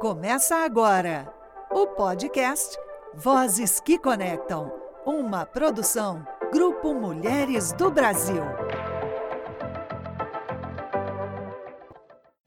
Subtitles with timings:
[0.00, 1.32] Começa agora
[1.70, 2.76] o podcast
[3.14, 4.72] Vozes que Conectam,
[5.06, 8.42] uma produção Grupo Mulheres do Brasil.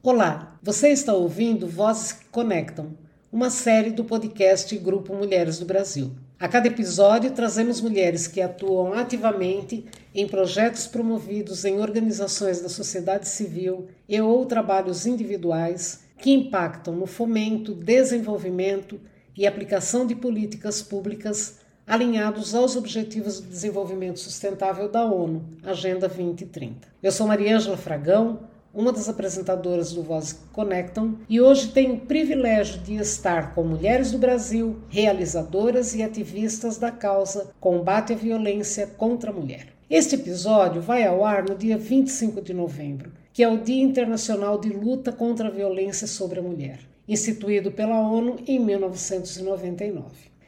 [0.03, 2.97] Olá, você está ouvindo Vozes que Conectam,
[3.31, 6.11] uma série do podcast Grupo Mulheres do Brasil.
[6.39, 13.27] A cada episódio, trazemos mulheres que atuam ativamente em projetos promovidos em organizações da sociedade
[13.27, 18.99] civil e ou trabalhos individuais que impactam no fomento, desenvolvimento
[19.35, 26.87] e aplicação de políticas públicas alinhados aos Objetivos de Desenvolvimento Sustentável da ONU, Agenda 2030.
[27.01, 28.41] Eu sou Mariângela Fragão,
[28.73, 33.63] uma das apresentadoras do Voz que Conectam, e hoje tenho o privilégio de estar com
[33.63, 39.67] mulheres do Brasil, realizadoras e ativistas da causa Combate à Violência contra a Mulher.
[39.89, 44.59] Este episódio vai ao ar no dia 25 de novembro que é o Dia Internacional
[44.59, 50.07] de Luta contra a Violência sobre a Mulher, instituído pela ONU em 1999.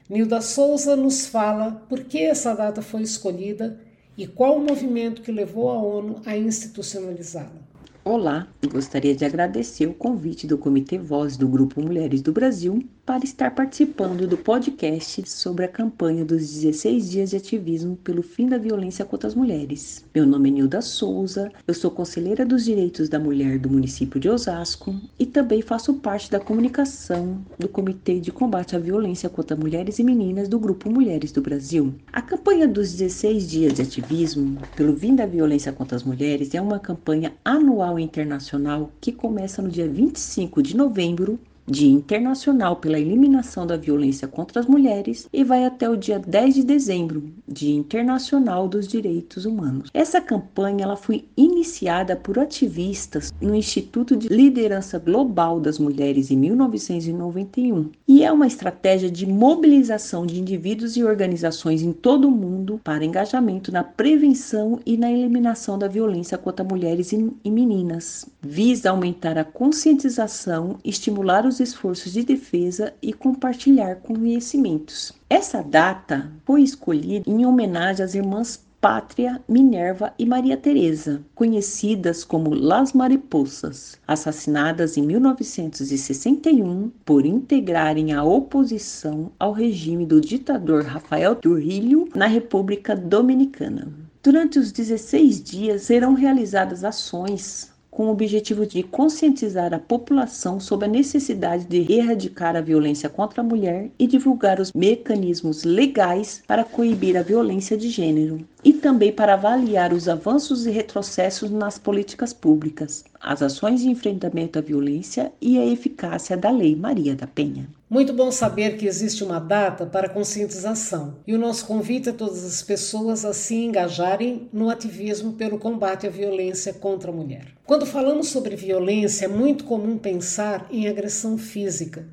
[0.09, 3.79] Nilda Souza nos fala por que essa data foi escolhida
[4.17, 7.61] e qual o movimento que levou a ONU a institucionalizá-la.
[8.03, 13.25] Olá, gostaria de agradecer o convite do Comitê Voz do Grupo Mulheres do Brasil para
[13.25, 18.55] estar participando do podcast sobre a campanha dos 16 dias de ativismo pelo fim da
[18.55, 20.05] violência contra as mulheres.
[20.13, 24.29] Meu nome é Nilda Souza, eu sou conselheira dos direitos da mulher do município de
[24.29, 29.97] Osasco e também faço parte da comunicação do Comitê de Combate à Violência contra Mulheres
[29.97, 31.91] e Meninas do Grupo Mulheres do Brasil.
[32.13, 36.61] A campanha dos 16 dias de ativismo pelo fim da violência contra as mulheres é
[36.61, 41.39] uma campanha anual internacional que começa no dia 25 de novembro
[41.69, 46.55] Dia Internacional pela Eliminação da Violência contra as Mulheres e vai até o dia 10
[46.55, 49.91] de dezembro, Dia Internacional dos Direitos Humanos.
[49.93, 56.37] Essa campanha ela foi iniciada por ativistas no Instituto de Liderança Global das Mulheres em
[56.37, 62.81] 1991 e é uma estratégia de mobilização de indivíduos e organizações em todo o mundo
[62.83, 68.25] para engajamento na prevenção e na eliminação da violência contra mulheres e meninas.
[68.41, 75.13] Visa aumentar a conscientização, estimular os esforços de defesa e compartilhar conhecimentos.
[75.29, 82.53] Essa data foi escolhida em homenagem às irmãs Pátria, Minerva e Maria Teresa, conhecidas como
[82.53, 92.07] Las Mariposas, assassinadas em 1961 por integrarem a oposição ao regime do ditador Rafael Trujillo
[92.15, 93.91] na República Dominicana.
[94.23, 100.85] Durante os 16 dias serão realizadas ações com o objetivo de conscientizar a população sobre
[100.85, 106.63] a necessidade de erradicar a violência contra a mulher e divulgar os mecanismos legais para
[106.63, 112.33] coibir a violência de gênero, e também para avaliar os avanços e retrocessos nas políticas
[112.33, 117.67] públicas, as ações de enfrentamento à violência e a eficácia da Lei Maria da Penha.
[117.89, 122.45] Muito bom saber que existe uma data para conscientização e o nosso convite a todas
[122.45, 127.47] as pessoas a se engajarem no ativismo pelo combate à violência contra a mulher.
[127.65, 132.07] Quando falamos sobre violência, é muito comum pensar em agressão física,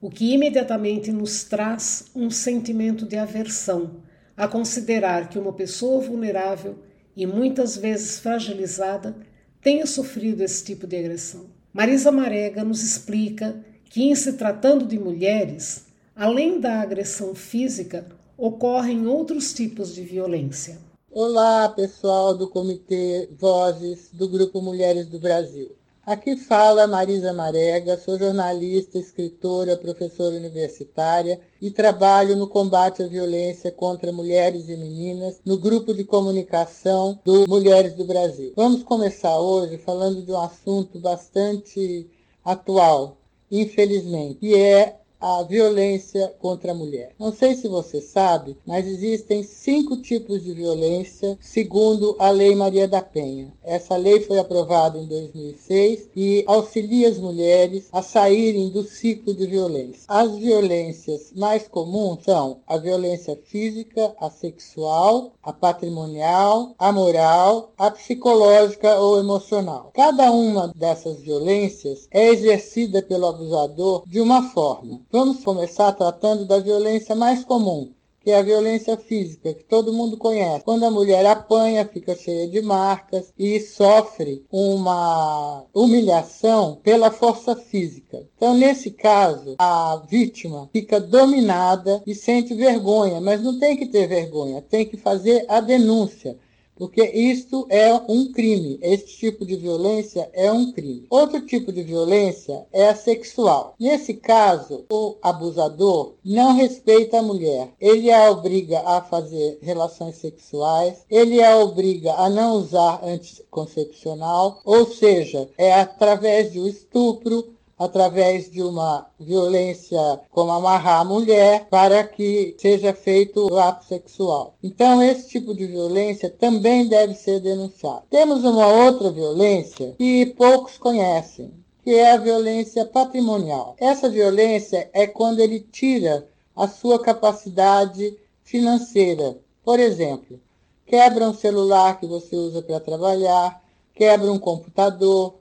[0.00, 4.02] o que imediatamente nos traz um sentimento de aversão
[4.36, 6.78] a considerar que uma pessoa vulnerável
[7.16, 9.16] e muitas vezes fragilizada
[9.60, 11.46] tenha sofrido esse tipo de agressão.
[11.72, 13.56] Marisa Marega nos explica
[13.96, 20.76] que, em se tratando de mulheres, além da agressão física, ocorrem outros tipos de violência.
[21.10, 25.74] Olá, pessoal do Comitê Vozes do Grupo Mulheres do Brasil.
[26.04, 33.72] Aqui fala Marisa Marega, sou jornalista, escritora, professora universitária e trabalho no combate à violência
[33.72, 38.52] contra mulheres e meninas no grupo de comunicação do Mulheres do Brasil.
[38.54, 42.06] Vamos começar hoje falando de um assunto bastante
[42.44, 43.16] atual,
[43.50, 47.12] infelizmente, que é a violência contra a mulher.
[47.18, 52.86] Não sei se você sabe, mas existem cinco tipos de violência segundo a Lei Maria
[52.86, 53.52] da Penha.
[53.62, 59.46] Essa lei foi aprovada em 2006 e auxilia as mulheres a saírem do ciclo de
[59.46, 60.02] violência.
[60.08, 67.90] As violências mais comuns são a violência física, a sexual, a patrimonial, a moral, a
[67.90, 69.90] psicológica ou emocional.
[69.94, 75.00] Cada uma dessas violências é exercida pelo abusador de uma forma.
[75.10, 80.16] Vamos começar tratando da violência mais comum, que é a violência física, que todo mundo
[80.16, 80.64] conhece.
[80.64, 88.26] Quando a mulher apanha, fica cheia de marcas e sofre uma humilhação pela força física.
[88.36, 94.08] Então, nesse caso, a vítima fica dominada e sente vergonha, mas não tem que ter
[94.08, 96.36] vergonha, tem que fazer a denúncia
[96.76, 98.78] porque isto é um crime.
[98.82, 101.06] Este tipo de violência é um crime.
[101.08, 103.74] Outro tipo de violência é a sexual.
[103.80, 107.70] Nesse caso, o abusador não respeita a mulher.
[107.80, 114.86] Ele a obriga a fazer relações sexuais, ele a obriga a não usar anticoncepcional, ou
[114.86, 119.98] seja, é através um estupro, através de uma violência
[120.30, 124.54] como amarrar a mulher para que seja feito o ato sexual.
[124.62, 128.04] Então, esse tipo de violência também deve ser denunciado.
[128.10, 131.52] Temos uma outra violência que poucos conhecem,
[131.84, 133.76] que é a violência patrimonial.
[133.78, 136.26] Essa violência é quando ele tira
[136.56, 139.36] a sua capacidade financeira.
[139.62, 140.40] Por exemplo,
[140.86, 143.62] quebra um celular que você usa para trabalhar,
[143.94, 145.34] quebra um computador,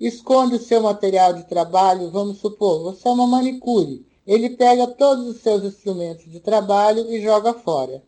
[0.00, 4.06] esconde o seu material de trabalho, vamos supor, você é uma manicure.
[4.26, 8.02] Ele pega todos os seus instrumentos de trabalho e joga fora.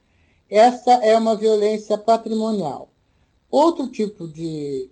[0.51, 2.89] Essa é uma violência patrimonial.
[3.51, 4.91] Outro tipo de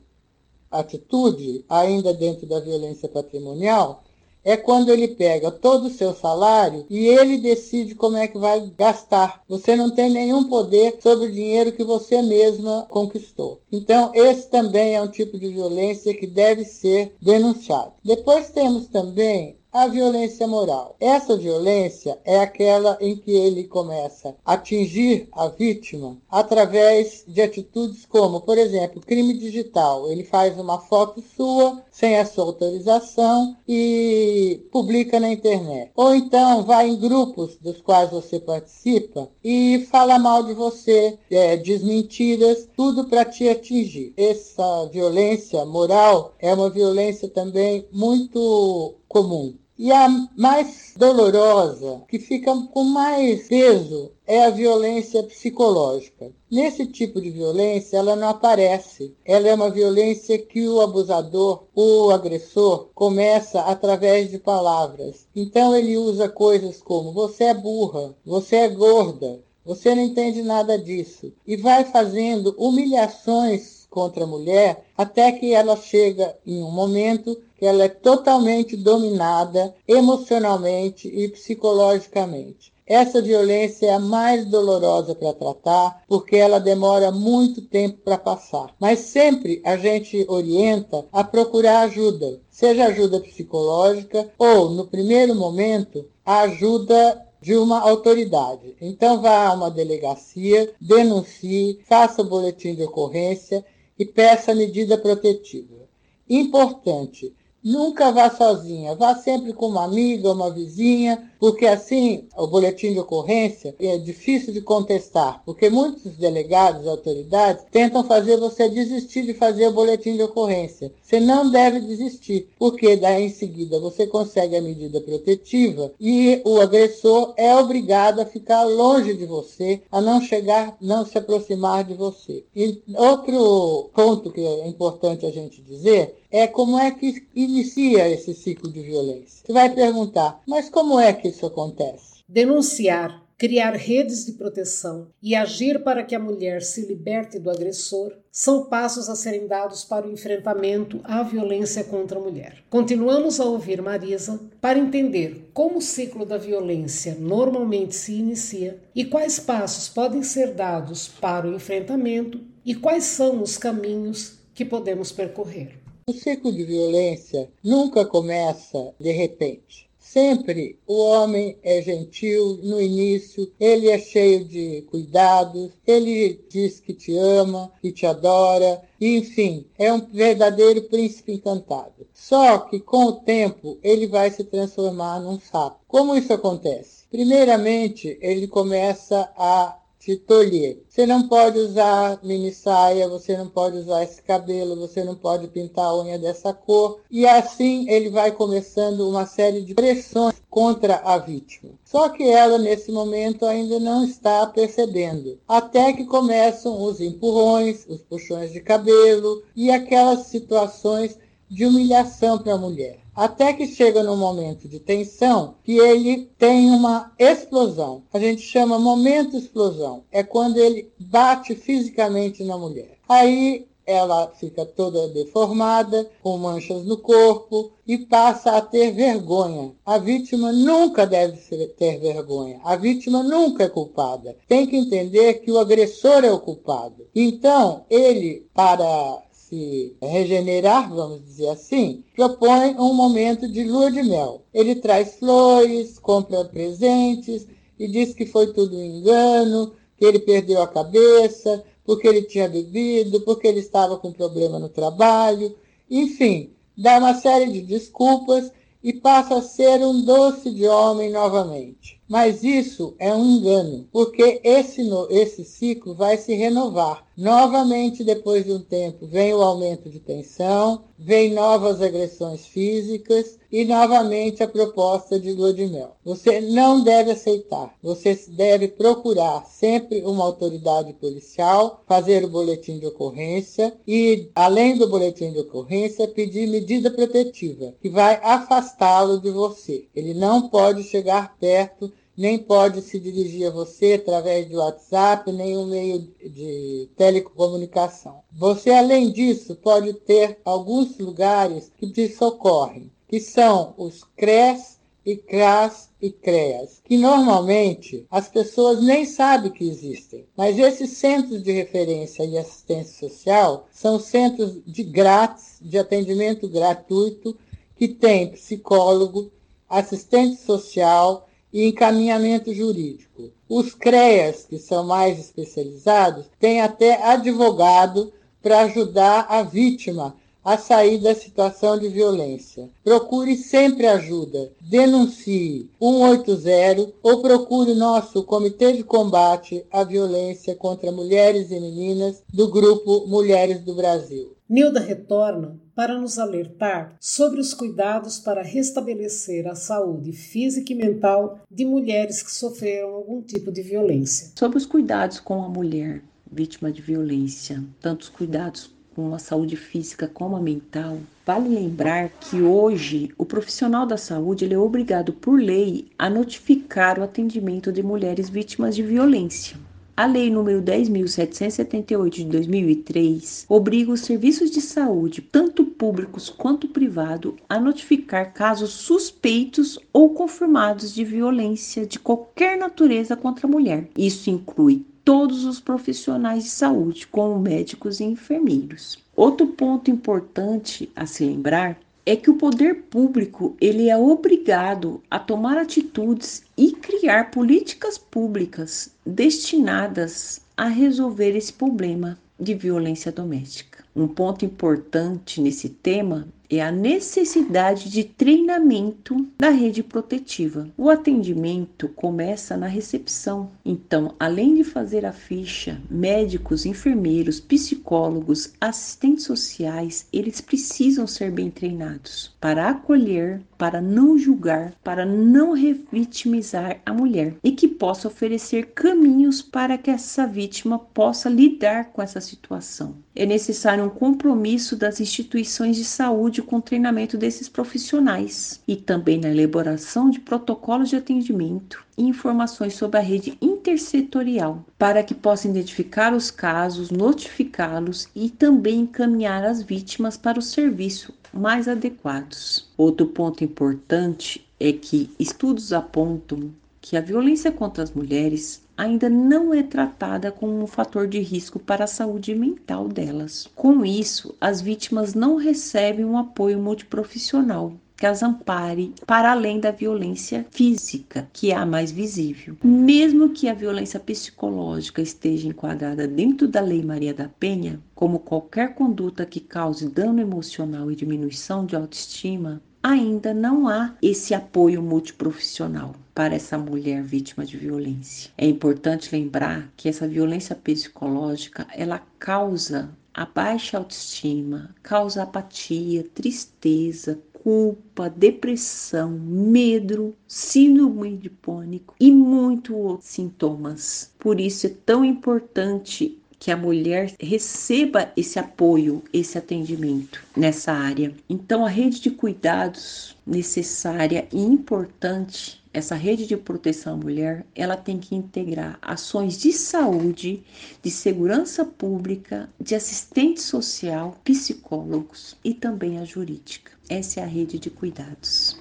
[0.70, 4.04] atitude, ainda dentro da violência patrimonial,
[4.46, 8.72] é quando ele pega todo o seu salário e ele decide como é que vai
[8.78, 9.42] gastar.
[9.48, 13.60] Você não tem nenhum poder sobre o dinheiro que você mesma conquistou.
[13.72, 17.94] Então, esse também é um tipo de violência que deve ser denunciado.
[18.04, 20.96] Depois temos também a violência moral.
[20.98, 28.06] Essa violência é aquela em que ele começa a atingir a vítima através de atitudes
[28.06, 30.10] como, por exemplo, crime digital.
[30.10, 35.90] Ele faz uma foto sua sem a sua autorização e publica na internet.
[35.94, 41.54] Ou então vai em grupos dos quais você participa e fala mal de você, é,
[41.54, 44.14] diz mentiras, tudo para te atingir.
[44.16, 49.54] Essa violência moral é uma violência também muito comum.
[49.78, 56.32] E a mais dolorosa, que fica com mais peso, é a violência psicológica.
[56.50, 59.14] Nesse tipo de violência, ela não aparece.
[59.22, 65.28] Ela é uma violência que o abusador, o agressor, começa através de palavras.
[65.36, 70.78] Então ele usa coisas como você é burra, você é gorda, você não entende nada
[70.78, 71.30] disso.
[71.46, 77.66] E vai fazendo humilhações contra a mulher até que ela chega em um momento que
[77.66, 82.72] ela é totalmente dominada emocionalmente e psicologicamente.
[82.86, 88.72] Essa violência é a mais dolorosa para tratar, porque ela demora muito tempo para passar.
[88.78, 96.06] Mas sempre a gente orienta a procurar ajuda, seja ajuda psicológica ou, no primeiro momento,
[96.24, 98.76] a ajuda de uma autoridade.
[98.80, 103.64] Então vá a uma delegacia, denuncie, faça o boletim de ocorrência
[103.98, 105.86] e peça medida protetiva.
[106.28, 107.34] Importante,
[107.68, 113.00] Nunca vá sozinha, vá sempre com uma amiga, uma vizinha, porque assim o boletim de
[113.00, 119.68] ocorrência é difícil de contestar, porque muitos delegados autoridades tentam fazer você desistir de fazer
[119.68, 120.92] o boletim de ocorrência.
[121.02, 126.60] Você não deve desistir, porque daí em seguida você consegue a medida protetiva e o
[126.60, 131.94] agressor é obrigado a ficar longe de você, a não chegar, não se aproximar de
[131.94, 132.44] você.
[132.54, 138.34] E outro ponto que é importante a gente dizer é como é que inicia esse
[138.34, 139.42] ciclo de violência.
[139.44, 142.22] Você vai perguntar, mas como é que isso acontece?
[142.28, 148.12] Denunciar, criar redes de proteção e agir para que a mulher se liberte do agressor
[148.32, 152.64] são passos a serem dados para o enfrentamento à violência contra a mulher.
[152.70, 159.04] Continuamos a ouvir Marisa para entender como o ciclo da violência normalmente se inicia e
[159.04, 165.12] quais passos podem ser dados para o enfrentamento e quais são os caminhos que podemos
[165.12, 165.78] percorrer.
[166.08, 169.85] O ciclo de violência nunca começa de repente.
[170.16, 176.94] Sempre o homem é gentil no início, ele é cheio de cuidados, ele diz que
[176.94, 182.06] te ama, que te adora, enfim, é um verdadeiro príncipe encantado.
[182.14, 185.80] Só que com o tempo ele vai se transformar num sapo.
[185.86, 187.04] Como isso acontece?
[187.10, 190.84] Primeiramente, ele começa a te tolher.
[190.88, 195.48] Você não pode usar mini saia, você não pode usar esse cabelo, você não pode
[195.48, 197.00] pintar a unha dessa cor.
[197.10, 201.72] E assim ele vai começando uma série de pressões contra a vítima.
[201.84, 205.40] Só que ela, nesse momento, ainda não está percebendo.
[205.48, 211.18] Até que começam os empurrões, os puxões de cabelo e aquelas situações
[211.50, 216.70] de humilhação para a mulher até que chega num momento de tensão que ele tem
[216.70, 218.02] uma explosão.
[218.12, 220.04] A gente chama momento explosão.
[220.12, 222.98] É quando ele bate fisicamente na mulher.
[223.08, 229.72] Aí ela fica toda deformada, com manchas no corpo e passa a ter vergonha.
[229.86, 231.36] A vítima nunca deve
[231.78, 232.60] ter vergonha.
[232.64, 234.36] A vítima nunca é culpada.
[234.48, 237.06] Tem que entender que o agressor é o culpado.
[237.14, 244.42] Então, ele, para se regenerar, vamos dizer assim, propõe um momento de lua de mel.
[244.52, 247.46] Ele traz flores, compra presentes
[247.78, 252.48] e diz que foi tudo um engano, que ele perdeu a cabeça, porque ele tinha
[252.48, 255.54] bebido, porque ele estava com problema no trabalho,
[255.88, 258.50] enfim, dá uma série de desculpas
[258.82, 262.00] e passa a ser um doce de homem novamente.
[262.08, 267.05] Mas isso é um engano, porque esse, esse ciclo vai se renovar.
[267.16, 273.64] Novamente, depois de um tempo, vem o aumento de tensão, vem novas agressões físicas e
[273.64, 275.96] novamente a proposta de lua de mel.
[276.04, 282.86] Você não deve aceitar, você deve procurar sempre uma autoridade policial, fazer o boletim de
[282.86, 289.86] ocorrência e, além do boletim de ocorrência, pedir medida protetiva, que vai afastá-lo de você.
[289.96, 295.56] Ele não pode chegar perto nem pode se dirigir a você através de WhatsApp, nem
[295.56, 298.20] um meio de telecomunicação.
[298.32, 305.16] Você, além disso, pode ter alguns lugares que te socorrem, que são os CRES e
[305.16, 310.26] CRAS e CREAS, que normalmente as pessoas nem sabem que existem.
[310.36, 317.36] Mas esses centros de referência e assistência social são centros de grátis, de atendimento gratuito,
[317.76, 319.30] que tem psicólogo,
[319.68, 323.30] assistente social, e encaminhamento jurídico.
[323.48, 328.12] Os CREAS, que são mais especializados, têm até advogado
[328.42, 330.14] para ajudar a vítima
[330.46, 332.70] a sair da situação de violência.
[332.84, 334.52] Procure sempre ajuda.
[334.60, 342.46] Denuncie 180 ou procure nosso Comitê de Combate à Violência contra Mulheres e Meninas do
[342.48, 344.36] Grupo Mulheres do Brasil.
[344.48, 351.40] Nilda retorna para nos alertar sobre os cuidados para restabelecer a saúde física e mental
[351.50, 354.30] de mulheres que sofreram algum tipo de violência.
[354.34, 356.02] Sobre os cuidados com a mulher
[356.32, 362.08] vítima de violência, tanto os cuidados com a saúde física como a mental, vale lembrar
[362.08, 367.82] que hoje o profissional da saúde é obrigado por lei a notificar o atendimento de
[367.82, 369.58] mulheres vítimas de violência.
[369.98, 377.34] A Lei nº 10.778 de 2003 obriga os serviços de saúde, tanto públicos quanto privado,
[377.48, 383.88] a notificar casos suspeitos ou confirmados de violência de qualquer natureza contra a mulher.
[383.96, 388.98] Isso inclui todos os profissionais de saúde, como médicos e enfermeiros.
[389.16, 395.18] Outro ponto importante a se lembrar é que o poder público ele é obrigado a
[395.18, 403.84] tomar atitudes e criar políticas públicas destinadas a resolver esse problema de violência doméstica.
[403.94, 410.68] Um ponto importante nesse tema é a necessidade de treinamento da rede protetiva.
[410.76, 413.50] O atendimento começa na recepção.
[413.64, 421.50] Então, além de fazer a ficha, médicos, enfermeiros, psicólogos, assistentes sociais, eles precisam ser bem
[421.50, 428.66] treinados para acolher, para não julgar, para não revitimizar a mulher e que possa oferecer
[428.74, 432.96] caminhos para que essa vítima possa lidar com essa situação.
[433.14, 438.76] É necessário um compromisso das instituições de saúde saúde com o treinamento desses profissionais e
[438.76, 445.14] também na elaboração de protocolos de atendimento e informações sobre a rede intersetorial, para que
[445.14, 452.68] possa identificar os casos, notificá-los e também encaminhar as vítimas para o serviço mais adequados.
[452.76, 456.50] Outro ponto importante é que estudos apontam
[456.80, 461.58] que a violência contra as mulheres ainda não é tratada como um fator de risco
[461.58, 463.48] para a saúde mental delas.
[463.54, 469.70] Com isso, as vítimas não recebem um apoio multiprofissional que as ampare para além da
[469.70, 472.56] violência física, que é a mais visível.
[472.62, 478.74] Mesmo que a violência psicológica esteja enquadrada dentro da Lei Maria da Penha, como qualquer
[478.74, 485.96] conduta que cause dano emocional e diminuição de autoestima, ainda não há esse apoio multiprofissional
[486.14, 488.30] para essa mulher vítima de violência.
[488.38, 497.18] É importante lembrar que essa violência psicológica, ela causa a baixa autoestima, causa apatia, tristeza,
[497.32, 504.12] culpa, depressão, medo, síndrome de pânico e muito outros sintomas.
[504.16, 511.12] Por isso é tão importante que a mulher receba esse apoio, esse atendimento nessa área.
[511.28, 517.76] Então, a rede de cuidados necessária e importante essa rede de proteção à mulher, ela
[517.76, 520.42] tem que integrar ações de saúde,
[520.82, 526.72] de segurança pública, de assistente social, psicólogos e também a jurídica.
[526.88, 528.58] Essa é a rede de cuidados.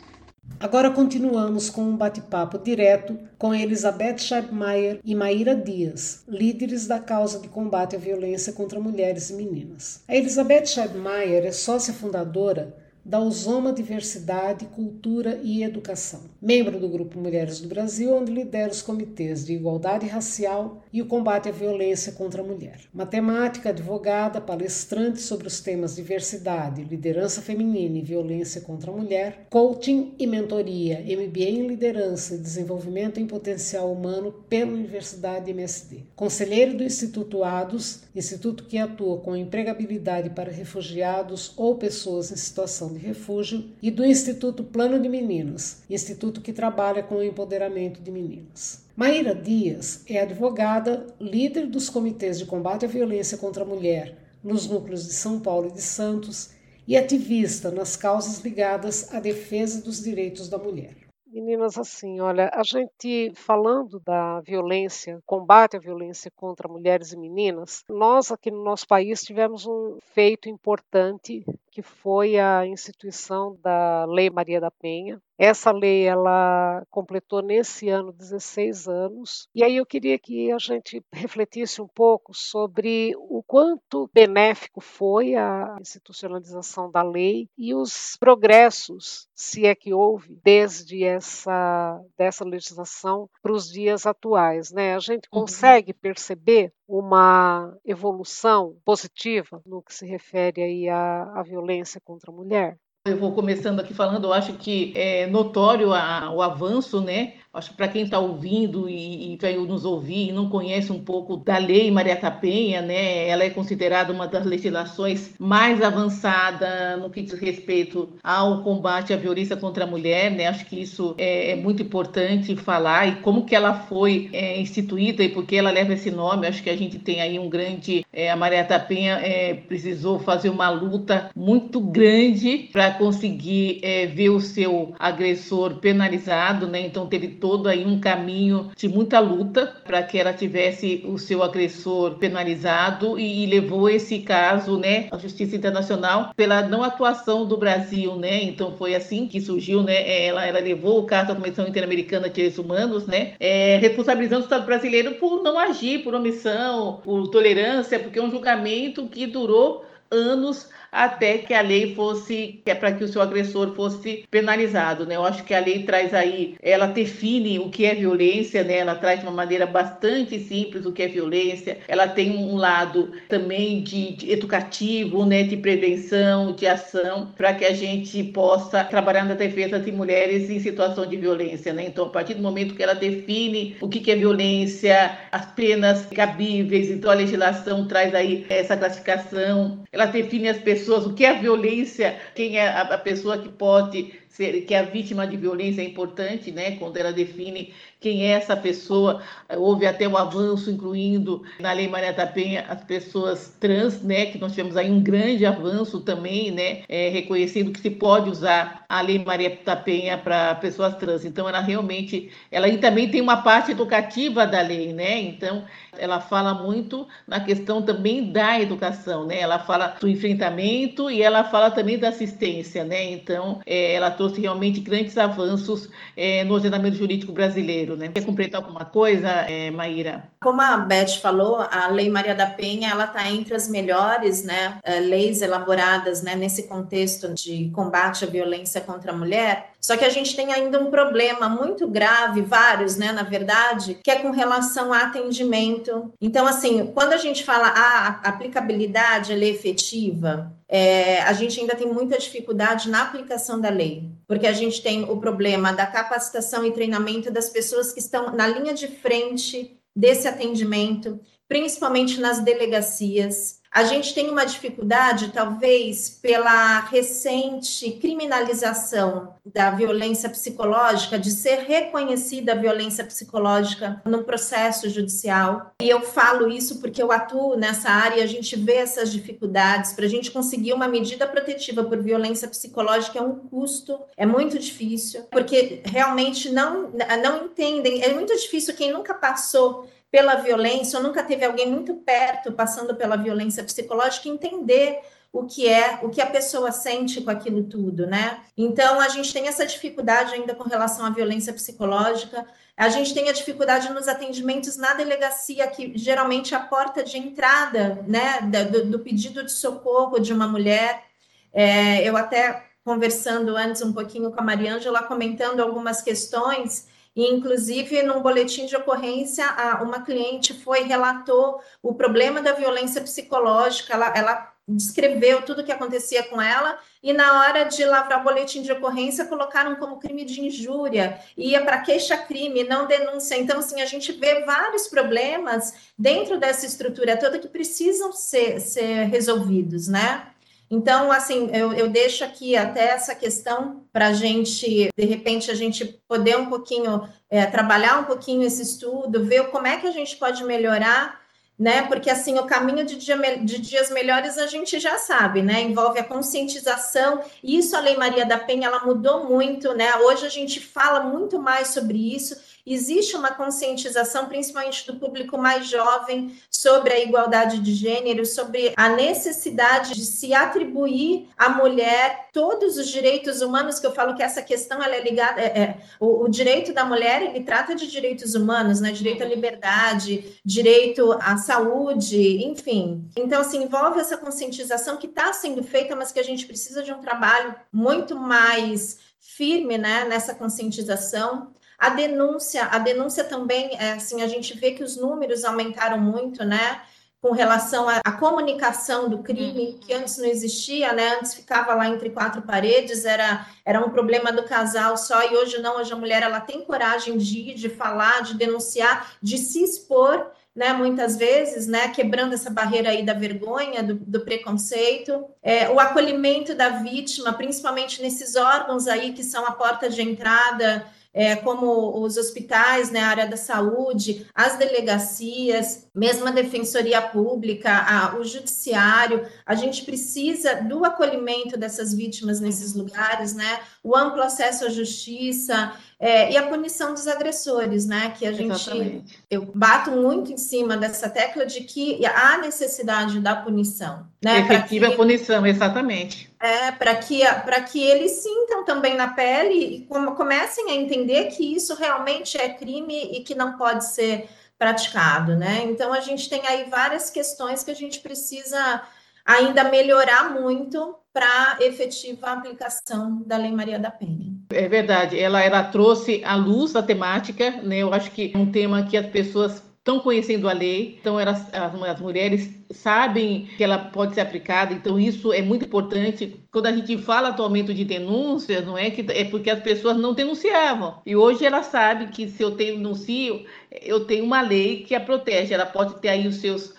[0.60, 7.40] Agora continuamos com um bate-papo direto com Elizabeth Scheibmeier e Maíra Dias, líderes da causa
[7.40, 10.02] de combate à violência contra mulheres e meninas.
[10.08, 12.74] A Elizabeth Scheibmeier é sócia fundadora
[13.06, 16.22] da Osoma Diversidade, Cultura e Educação.
[16.42, 21.06] Membro do Grupo Mulheres do Brasil, onde lidera os comitês de igualdade racial e o
[21.06, 22.80] combate à violência contra a mulher.
[22.92, 30.16] Matemática, advogada, palestrante sobre os temas diversidade, liderança feminina e violência contra a mulher, coaching
[30.18, 36.06] e mentoria, MBA em liderança e desenvolvimento em potencial humano pela Universidade MSD.
[36.16, 42.94] Conselheiro do Instituto ADOS, instituto que atua com empregabilidade para refugiados ou pessoas em situação
[42.94, 48.10] de Refúgio e do Instituto Plano de Meninas, instituto que trabalha com o empoderamento de
[48.10, 48.86] meninas.
[48.96, 54.68] Maíra Dias é advogada, líder dos comitês de combate à violência contra a mulher nos
[54.68, 56.52] núcleos de São Paulo e de Santos
[56.88, 61.05] e ativista nas causas ligadas à defesa dos direitos da mulher.
[61.36, 67.84] Meninas, assim, olha, a gente falando da violência, combate à violência contra mulheres e meninas,
[67.90, 71.44] nós aqui no nosso país tivemos um feito importante
[71.76, 75.22] que foi a instituição da Lei Maria da Penha.
[75.38, 79.50] Essa lei ela completou nesse ano 16 anos.
[79.54, 85.36] E aí eu queria que a gente refletisse um pouco sobre o quanto benéfico foi
[85.36, 93.30] a institucionalização da lei e os progressos, se é que houve, desde essa dessa legislação
[93.44, 94.96] para os dias atuais, né?
[94.96, 95.42] A gente uhum.
[95.42, 96.00] consegue uhum.
[96.02, 101.65] perceber uma evolução positiva no que se refere aí à, à violência
[102.02, 102.78] contra a mulher?
[103.08, 107.34] Eu vou começando aqui falando, eu acho que é notório a, o avanço, né?
[107.56, 111.38] Acho que para quem está ouvindo e, e nos ouvir e não conhece um pouco
[111.38, 113.30] da lei Maria Penha, né?
[113.30, 119.16] Ela é considerada uma das legislações mais avançadas no que diz respeito ao combate à
[119.16, 120.48] violência contra a mulher, né?
[120.48, 125.24] Acho que isso é, é muito importante falar e como que ela foi é, instituída
[125.24, 126.48] e por que ela leva esse nome.
[126.48, 130.50] Acho que a gente tem aí um grande, é, a Maria Penha é, precisou fazer
[130.50, 136.82] uma luta muito grande para conseguir é, ver o seu agressor penalizado, né?
[136.82, 141.44] Então teve todo aí um caminho de muita luta para que ela tivesse o seu
[141.44, 147.58] agressor penalizado e, e, levou esse caso, né, à Justiça Internacional pela não atuação do
[147.58, 148.44] Brasil, né?
[148.44, 150.26] Então foi assim que surgiu, né?
[150.26, 153.34] Ela, ela levou o caso à Comissão Interamericana de Direitos Humanos, né?
[153.40, 158.32] É, responsabilizando o Estado brasileiro por não agir, por omissão, por tolerância, porque é um
[158.32, 163.76] julgamento que durou anos até que a lei fosse, é para que o seu agressor
[163.76, 165.18] fosse penalizado, né?
[165.18, 168.78] Eu acho que a lei traz aí, ela define o que é violência, né?
[168.78, 171.80] Ela traz de uma maneira bastante simples o que é violência.
[171.88, 175.44] Ela tem um lado também de, de educativo, né?
[175.44, 180.62] De prevenção, de ação, para que a gente possa trabalhar na defesa de mulheres em
[180.62, 181.86] situação de violência, né?
[181.86, 186.06] Então, a partir do momento que ela define o que, que é violência, as penas
[186.06, 191.40] cabíveis, então a legislação traz aí essa classificação, ela define as pessoas o que é
[191.40, 196.78] violência, quem é a pessoa que pode que a vítima de violência é importante, né?
[196.78, 199.22] Quando ela define quem é essa pessoa.
[199.58, 204.28] Houve até um avanço, incluindo na Lei Maria da Penha as pessoas trans, né?
[204.28, 206.84] Que nós tivemos aí um grande avanço também, né?
[206.88, 211.26] É, reconhecendo que se pode usar a Lei Maria da Penha para pessoas trans.
[211.26, 215.20] Então, ela realmente, ela também tem uma parte educativa da lei, né?
[215.20, 215.64] Então,
[215.98, 219.40] ela fala muito na questão também da educação, né?
[219.40, 223.04] Ela fala do enfrentamento e ela fala também da assistência, né?
[223.12, 228.10] Então, é, ela trouxe realmente grandes avanços é, no ordenamento jurídico brasileiro né?
[228.10, 230.30] Quer completar alguma coisa, é, Maíra?
[230.42, 234.80] Como a Beth falou, a Lei Maria da Penha ela está entre as melhores, né,
[234.84, 239.75] é, leis elaboradas, né, nesse contexto de combate à violência contra a mulher.
[239.86, 244.10] Só que a gente tem ainda um problema muito grave, vários, né, na verdade, que
[244.10, 246.12] é com relação a atendimento.
[246.20, 251.60] Então, assim, quando a gente fala ah, a aplicabilidade, ela é efetiva, é, a gente
[251.60, 255.86] ainda tem muita dificuldade na aplicação da lei, porque a gente tem o problema da
[255.86, 262.40] capacitação e treinamento das pessoas que estão na linha de frente desse atendimento, principalmente nas
[262.40, 263.62] delegacias.
[263.76, 272.54] A gente tem uma dificuldade, talvez, pela recente criminalização da violência psicológica, de ser reconhecida
[272.54, 275.74] a violência psicológica no processo judicial.
[275.82, 279.92] E eu falo isso porque eu atuo nessa área e a gente vê essas dificuldades.
[279.92, 284.58] Para a gente conseguir uma medida protetiva por violência psicológica é um custo, é muito
[284.58, 288.02] difícil, porque realmente não, não entendem.
[288.02, 292.96] É muito difícil quem nunca passou pela violência, ou nunca teve alguém muito perto passando
[292.96, 298.08] pela violência psicológica, entender o que é, o que a pessoa sente com aquilo tudo,
[298.08, 298.40] né?
[298.58, 302.48] Então a gente tem essa dificuldade ainda com relação à violência psicológica.
[302.78, 307.18] A gente tem a dificuldade nos atendimentos na delegacia, que geralmente é a porta de
[307.18, 308.40] entrada, né,
[308.72, 311.04] do, do pedido de socorro de uma mulher.
[311.52, 318.04] É, eu até conversando antes um pouquinho com a Mariângela, comentando algumas questões e, inclusive,
[318.04, 319.46] num boletim de ocorrência,
[319.82, 325.72] uma cliente foi, relatou o problema da violência psicológica, ela, ela descreveu tudo o que
[325.72, 330.26] acontecia com ela, e na hora de lavrar o boletim de ocorrência, colocaram como crime
[330.26, 333.38] de injúria, ia para queixa-crime, não denúncia.
[333.38, 339.06] Então, assim, a gente vê vários problemas dentro dessa estrutura toda que precisam ser, ser
[339.06, 340.28] resolvidos, né?
[340.76, 345.56] Então, assim, eu, eu deixo aqui até essa questão para a gente, de repente, a
[345.56, 349.92] gente poder um pouquinho, é, trabalhar um pouquinho esse estudo, ver como é que a
[349.92, 351.22] gente pode melhorar,
[351.58, 351.84] né?
[351.84, 355.62] Porque, assim, o caminho de, dia, de dias melhores a gente já sabe, né?
[355.62, 359.96] Envolve a conscientização, e isso a Lei Maria da Penha, ela mudou muito, né?
[360.00, 365.68] Hoje a gente fala muito mais sobre isso, existe uma conscientização, principalmente do público mais
[365.68, 372.78] jovem, sobre a igualdade de gênero, sobre a necessidade de se atribuir à mulher todos
[372.78, 376.24] os direitos humanos, que eu falo que essa questão ela é ligada, é, é, o,
[376.24, 378.92] o, direito da mulher, ele trata de direitos humanos, né?
[378.92, 383.08] direito à liberdade, direito à saúde, enfim.
[383.16, 386.92] Então, assim, envolve essa conscientização que está sendo feita, mas que a gente precisa de
[386.92, 391.54] um trabalho muito mais firme né, nessa conscientização.
[391.86, 396.44] A denúncia, a denúncia também, é, assim, a gente vê que os números aumentaram muito,
[396.44, 396.82] né?
[397.22, 399.78] Com relação à, à comunicação do crime, uhum.
[399.78, 401.18] que antes não existia, né?
[401.20, 405.60] Antes ficava lá entre quatro paredes, era, era um problema do casal só, e hoje
[405.60, 409.64] não, hoje a mulher ela tem coragem de ir, de falar, de denunciar, de se
[409.64, 415.70] expor, né, muitas vezes, né, quebrando essa barreira aí da vergonha, do, do preconceito, é,
[415.70, 420.84] o acolhimento da vítima, principalmente nesses órgãos aí que são a porta de entrada
[421.16, 427.72] é, como os hospitais, né, a área da saúde, as delegacias, mesmo a defensoria pública,
[427.72, 434.22] a, o judiciário, a gente precisa do acolhimento dessas vítimas nesses lugares, né, o amplo
[434.22, 435.72] acesso à justiça,
[436.06, 438.14] é, e a punição dos agressores, né?
[438.16, 439.18] Que a gente Exatamente.
[439.28, 444.42] eu bato muito em cima dessa tecla de que há necessidade da punição, né?
[444.42, 446.32] Efetiva que, punição, exatamente.
[446.40, 451.56] É, para que, para que eles sintam também na pele e comecem a entender que
[451.56, 455.64] isso realmente é crime e que não pode ser praticado, né?
[455.64, 458.84] Então a gente tem aí várias questões que a gente precisa
[459.26, 464.36] ainda melhorar muito para efetiva aplicação da Lei Maria da Penha.
[464.50, 467.80] É verdade, ela, ela trouxe à luz a temática, né?
[467.80, 471.48] Eu acho que é um tema que as pessoas estão conhecendo a lei, então elas,
[471.54, 476.44] as, as, mulheres sabem que ela pode ser aplicada, então isso é muito importante.
[476.52, 480.16] Quando a gente fala atualmente de denúncias, não é que é porque as pessoas não
[480.16, 481.02] denunciavam.
[481.06, 483.46] E hoje ela sabe que se eu denuncio,
[483.84, 485.54] eu tenho uma lei que a protege.
[485.54, 486.74] Ela pode ter aí os seus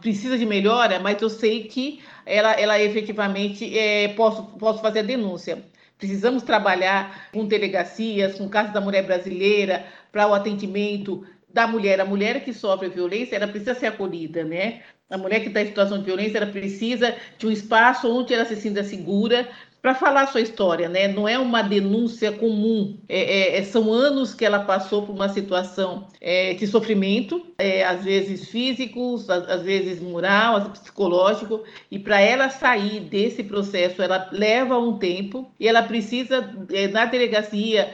[0.00, 5.02] precisa de melhora, mas eu sei que ela, ela efetivamente é, posso, posso fazer a
[5.02, 5.64] denúncia.
[5.98, 12.00] Precisamos trabalhar com delegacias, com Casa da Mulher Brasileira, para o atendimento da mulher.
[12.00, 14.80] A mulher que sofre violência, ela precisa ser acolhida, né?
[15.10, 18.44] A mulher que está em situação de violência, ela precisa de um espaço onde ela
[18.44, 19.48] se sinta segura,
[19.82, 21.08] para falar sua história, né?
[21.08, 22.98] Não é uma denúncia comum.
[23.08, 27.84] É, é, é, são anos que ela passou por uma situação é, de sofrimento, é,
[27.84, 33.42] às vezes físicos, às, às vezes moral, às vezes psicológico, e para ela sair desse
[33.42, 37.92] processo, ela leva um tempo e ela precisa, é, na delegacia,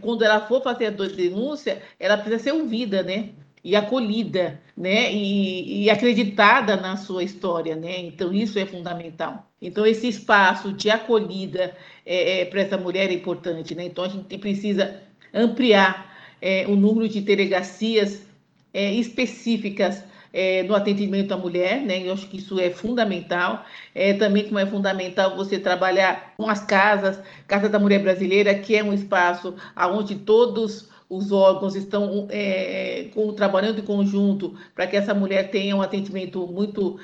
[0.00, 3.30] quando ela for fazer a denúncia, ela precisa ser ouvida, né?
[3.64, 9.50] E acolhida, né, e, e, acreditada na sua história, né, então isso é fundamental.
[9.60, 11.74] Então esse espaço de acolhida
[12.04, 15.00] é, é, para essa mulher é importante, né, então a gente precisa
[15.32, 18.26] ampliar é, o número de delegacias
[18.74, 22.04] é, específicas é, no atendimento à mulher, né?
[22.04, 23.64] Eu acho que isso é fundamental.
[23.94, 28.74] É, também como é fundamental você trabalhar com as casas, Casa da Mulher Brasileira, que
[28.76, 34.96] é um espaço onde todos os órgãos estão é, com, trabalhando em conjunto para que
[34.96, 36.98] essa mulher tenha um atendimento muito